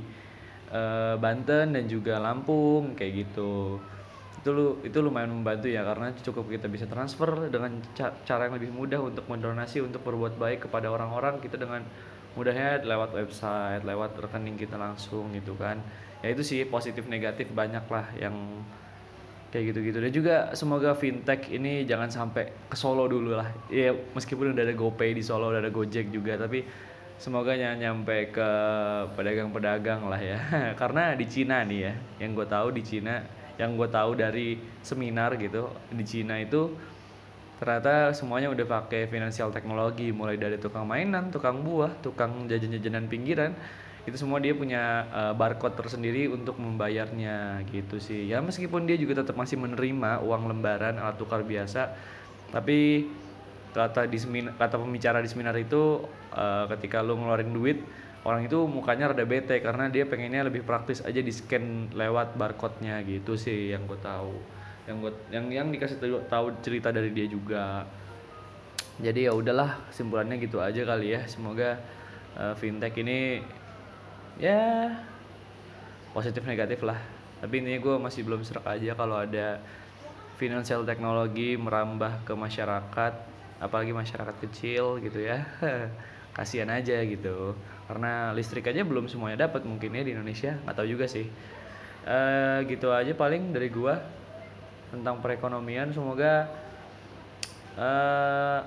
eh, 0.72 1.16
Banten 1.18 1.76
dan 1.76 1.86
juga 1.88 2.20
Lampung 2.20 2.94
kayak 2.98 3.14
gitu. 3.28 3.80
Itu 4.40 4.50
lu 4.56 4.68
itu 4.88 4.98
lumayan 5.04 5.32
membantu 5.36 5.68
ya 5.68 5.84
karena 5.84 6.16
cukup 6.24 6.48
kita 6.48 6.68
bisa 6.72 6.88
transfer 6.88 7.52
dengan 7.52 7.80
ca- 7.96 8.16
cara 8.24 8.48
yang 8.48 8.56
lebih 8.56 8.72
mudah 8.72 9.00
untuk 9.04 9.28
mendonasi 9.28 9.84
untuk 9.84 10.04
berbuat 10.08 10.40
baik 10.40 10.68
kepada 10.70 10.88
orang-orang. 10.92 11.44
Kita 11.44 11.60
dengan 11.60 11.84
mudahnya 12.38 12.86
lewat 12.86 13.10
website 13.18 13.84
lewat 13.84 14.16
rekening 14.22 14.56
kita 14.56 14.78
langsung 14.78 15.34
gitu 15.34 15.58
kan 15.58 15.82
ya 16.20 16.28
itu 16.32 16.44
sih 16.44 16.68
positif 16.68 17.08
negatif 17.08 17.48
banyak 17.52 17.86
lah 17.88 18.06
yang 18.20 18.36
kayak 19.50 19.74
gitu-gitu. 19.74 19.98
Dan 19.98 20.12
juga 20.14 20.36
semoga 20.54 20.94
fintech 20.94 21.50
ini 21.50 21.84
jangan 21.86 22.10
sampai 22.10 22.54
ke 22.70 22.78
Solo 22.78 23.10
dulu 23.10 23.38
lah. 23.38 23.50
Ya 23.74 23.94
meskipun 23.94 24.54
udah 24.54 24.64
ada 24.64 24.76
GoPay 24.78 25.18
di 25.18 25.24
Solo 25.26 25.50
udah 25.50 25.62
ada 25.62 25.74
Gojek 25.74 26.14
juga 26.14 26.38
tapi 26.38 26.64
semoga 27.20 27.52
nyampe 27.58 28.32
ke 28.32 28.50
pedagang-pedagang 29.18 30.08
lah 30.08 30.22
ya. 30.22 30.40
Karena 30.82 31.18
di 31.18 31.26
Cina 31.26 31.66
nih 31.66 31.80
ya 31.82 31.94
yang 32.24 32.32
gue 32.38 32.48
tahu 32.48 32.72
di 32.72 32.84
Cina 32.86 33.20
yang 33.60 33.76
gue 33.76 33.90
tahu 33.92 34.16
dari 34.16 34.56
seminar 34.80 35.36
gitu 35.36 35.68
di 35.92 36.06
Cina 36.08 36.40
itu 36.40 36.72
ternyata 37.60 38.16
semuanya 38.16 38.48
udah 38.56 38.64
pakai 38.64 39.12
finansial 39.12 39.52
teknologi 39.52 40.16
mulai 40.16 40.40
dari 40.40 40.56
tukang 40.56 40.88
mainan, 40.88 41.28
tukang 41.28 41.60
buah, 41.60 41.92
tukang 42.00 42.48
jajan-jajanan 42.48 43.12
pinggiran 43.12 43.52
itu 44.08 44.16
semua 44.16 44.40
dia 44.40 44.56
punya 44.56 45.08
eh, 45.12 45.34
barcode 45.36 45.76
tersendiri 45.76 46.32
untuk 46.32 46.56
membayarnya 46.60 47.64
gitu 47.72 48.00
sih. 48.00 48.28
Ya 48.30 48.40
meskipun 48.40 48.88
dia 48.88 48.96
juga 48.96 49.24
tetap 49.24 49.36
masih 49.36 49.60
menerima 49.60 50.24
uang 50.24 50.52
lembaran 50.52 50.96
alat 51.00 51.16
tukar 51.20 51.44
biasa 51.44 51.92
tapi 52.50 53.06
kata 53.70 54.10
di 54.10 54.18
semin- 54.18 54.54
kata 54.58 54.82
pembicara 54.82 55.22
di 55.22 55.30
seminar 55.30 55.54
itu 55.58 56.06
eh, 56.34 56.66
ketika 56.76 57.06
lu 57.06 57.18
ngeluarin 57.18 57.54
duit 57.54 57.80
orang 58.28 58.44
itu 58.44 58.60
mukanya 58.68 59.16
rada 59.16 59.24
bete 59.24 59.64
karena 59.64 59.88
dia 59.88 60.04
pengennya 60.04 60.44
lebih 60.52 60.68
praktis 60.68 61.00
aja 61.06 61.24
di 61.24 61.32
scan 61.32 61.94
lewat 61.96 62.36
barcode-nya 62.36 63.00
gitu 63.08 63.40
sih 63.40 63.72
yang 63.72 63.88
gue 63.88 64.00
tahu. 64.04 64.36
Yang 64.90 64.98
gue 65.00 65.12
yang 65.32 65.46
yang 65.54 65.68
dikasih 65.72 66.02
tahu- 66.28 66.60
cerita 66.60 66.92
dari 66.92 67.14
dia 67.16 67.30
juga. 67.30 67.88
Jadi 69.00 69.30
ya 69.30 69.32
udahlah 69.32 69.80
kesimpulannya 69.88 70.36
gitu 70.44 70.60
aja 70.60 70.84
kali 70.84 71.16
ya. 71.16 71.24
Semoga 71.32 71.80
eh, 72.36 72.54
fintech 72.60 72.98
ini 73.00 73.40
ya 74.40 74.96
positif 76.16 76.42
negatif 76.48 76.82
lah. 76.82 76.98
Tapi 77.40 77.64
ini 77.64 77.80
gue 77.80 77.96
masih 78.00 78.24
belum 78.26 78.42
serak 78.44 78.68
aja 78.68 78.96
kalau 78.96 79.20
ada 79.20 79.60
financial 80.40 80.88
teknologi 80.88 81.60
merambah 81.60 82.24
ke 82.24 82.34
masyarakat 82.36 83.14
apalagi 83.60 83.92
masyarakat 83.92 84.36
kecil 84.48 85.04
gitu 85.04 85.20
ya. 85.20 85.44
Kasihan 86.36 86.72
aja 86.72 87.04
gitu. 87.04 87.54
Karena 87.88 88.32
listrik 88.32 88.68
aja 88.72 88.82
belum 88.88 89.12
semuanya 89.12 89.48
dapat 89.48 89.68
mungkin 89.68 89.92
ya 89.92 90.04
di 90.08 90.16
Indonesia. 90.16 90.56
Nggak 90.64 90.76
tahu 90.76 90.88
juga 90.88 91.06
sih. 91.08 91.28
Eh 92.08 92.58
gitu 92.72 92.96
aja 92.96 93.12
paling 93.12 93.52
dari 93.52 93.68
gua 93.68 94.00
tentang 94.92 95.20
perekonomian. 95.20 95.92
Semoga 95.92 96.48
eh 97.80 98.60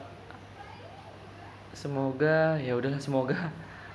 semoga 1.72 2.60
ya 2.60 2.76
udahlah 2.76 3.00
semoga 3.00 3.48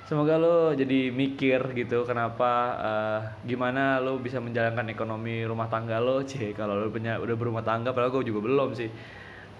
semoga 0.08 0.40
lo 0.40 0.72
jadi 0.72 1.12
mikir 1.12 1.76
gitu 1.76 2.08
kenapa 2.08 2.52
eh, 2.80 3.20
gimana 3.44 4.00
lo 4.00 4.16
bisa 4.16 4.40
menjalankan 4.40 4.88
ekonomi 4.88 5.44
rumah 5.44 5.68
tangga 5.68 6.00
lo. 6.00 6.24
Cie 6.28 6.56
kalau 6.56 6.80
lo 6.80 6.88
punya 6.88 7.20
udah 7.20 7.36
berumah 7.36 7.60
tangga 7.60 7.92
padahal 7.92 8.16
gue 8.16 8.32
juga 8.32 8.40
belum 8.48 8.72
sih. 8.72 8.88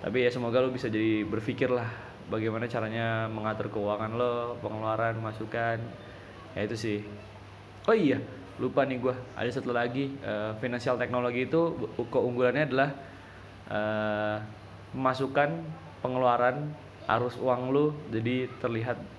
Tapi 0.01 0.25
ya 0.25 0.33
semoga 0.33 0.65
lo 0.65 0.73
bisa 0.73 0.89
jadi 0.89 1.29
berpikir 1.29 1.69
lah 1.69 1.85
bagaimana 2.33 2.65
caranya 2.65 3.29
mengatur 3.29 3.69
keuangan 3.69 4.17
lo 4.17 4.57
pengeluaran 4.65 5.21
masukan. 5.21 5.79
Ya 6.57 6.61
itu 6.65 6.77
sih. 6.81 6.99
Oh 7.85 7.93
iya 7.93 8.17
lupa 8.59 8.83
nih 8.83 8.99
gua 8.99 9.15
ada 9.37 9.53
satu 9.53 9.71
lagi 9.71 10.17
eh, 10.25 10.53
finansial 10.65 10.97
teknologi 10.97 11.45
itu 11.45 11.77
keunggulannya 12.09 12.65
adalah 12.65 12.91
eh, 13.69 14.37
pemasukan 14.97 15.51
pengeluaran 16.01 16.73
arus 17.05 17.37
uang 17.37 17.69
lu 17.69 17.93
jadi 18.09 18.49
terlihat 18.61 19.18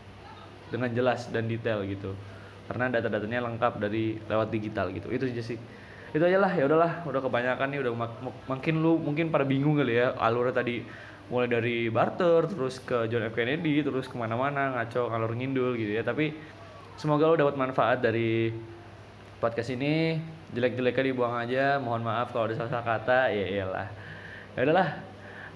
dengan 0.70 0.90
jelas 0.94 1.30
dan 1.30 1.50
detail 1.50 1.84
gitu. 1.86 2.14
Karena 2.70 2.90
data-datanya 2.94 3.46
lengkap 3.50 3.82
dari 3.82 4.22
lewat 4.30 4.54
digital 4.54 4.94
gitu. 4.94 5.10
Itu 5.10 5.26
aja 5.26 5.42
sih. 5.42 5.58
Itu 6.14 6.24
aja 6.26 6.38
lah 6.38 6.54
ya 6.54 6.70
udahlah. 6.70 7.06
Udah 7.06 7.22
kebanyakan 7.22 7.68
nih 7.74 7.80
udah 7.82 7.94
mak- 7.98 8.22
mak- 8.22 8.42
makin 8.46 8.82
lu 8.82 9.02
mungkin 9.02 9.34
pada 9.34 9.46
bingung 9.46 9.78
kali 9.78 9.98
ya 9.98 10.14
alurnya 10.18 10.62
tadi 10.62 10.86
mulai 11.30 11.46
dari 11.46 11.90
barter 11.94 12.50
terus 12.50 12.82
ke 12.82 13.06
John 13.10 13.26
F. 13.30 13.38
Kennedy 13.38 13.86
terus 13.86 14.10
ke 14.10 14.18
mana-mana 14.18 14.78
ngaco 14.78 15.10
ngalur 15.10 15.34
ngindul 15.34 15.74
gitu 15.78 15.98
ya. 15.98 16.06
Tapi 16.06 16.34
semoga 16.98 17.30
lu 17.30 17.38
dapat 17.38 17.58
manfaat 17.58 18.02
dari 18.02 18.54
podcast 19.42 19.74
ini. 19.74 20.22
Jelek-jeleknya 20.50 21.14
dibuang 21.14 21.38
aja 21.46 21.78
mohon 21.78 22.02
maaf 22.02 22.34
kalau 22.34 22.50
ada 22.50 22.58
salah 22.58 22.82
kata 22.82 23.30
ya 23.30 23.46
iyalah. 23.62 23.86
Ya 24.58 24.66
udahlah 24.66 24.90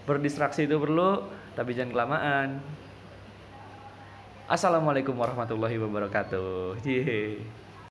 berdistraksi 0.06 0.70
itu 0.70 0.78
perlu 0.78 1.26
tapi 1.58 1.74
jangan 1.74 1.92
kelamaan 1.94 2.48
Assalamualaikum 4.44 5.16
warahmatullahi 5.16 5.80
wabarakatuh. 5.80 6.84
Yeay. 6.84 7.63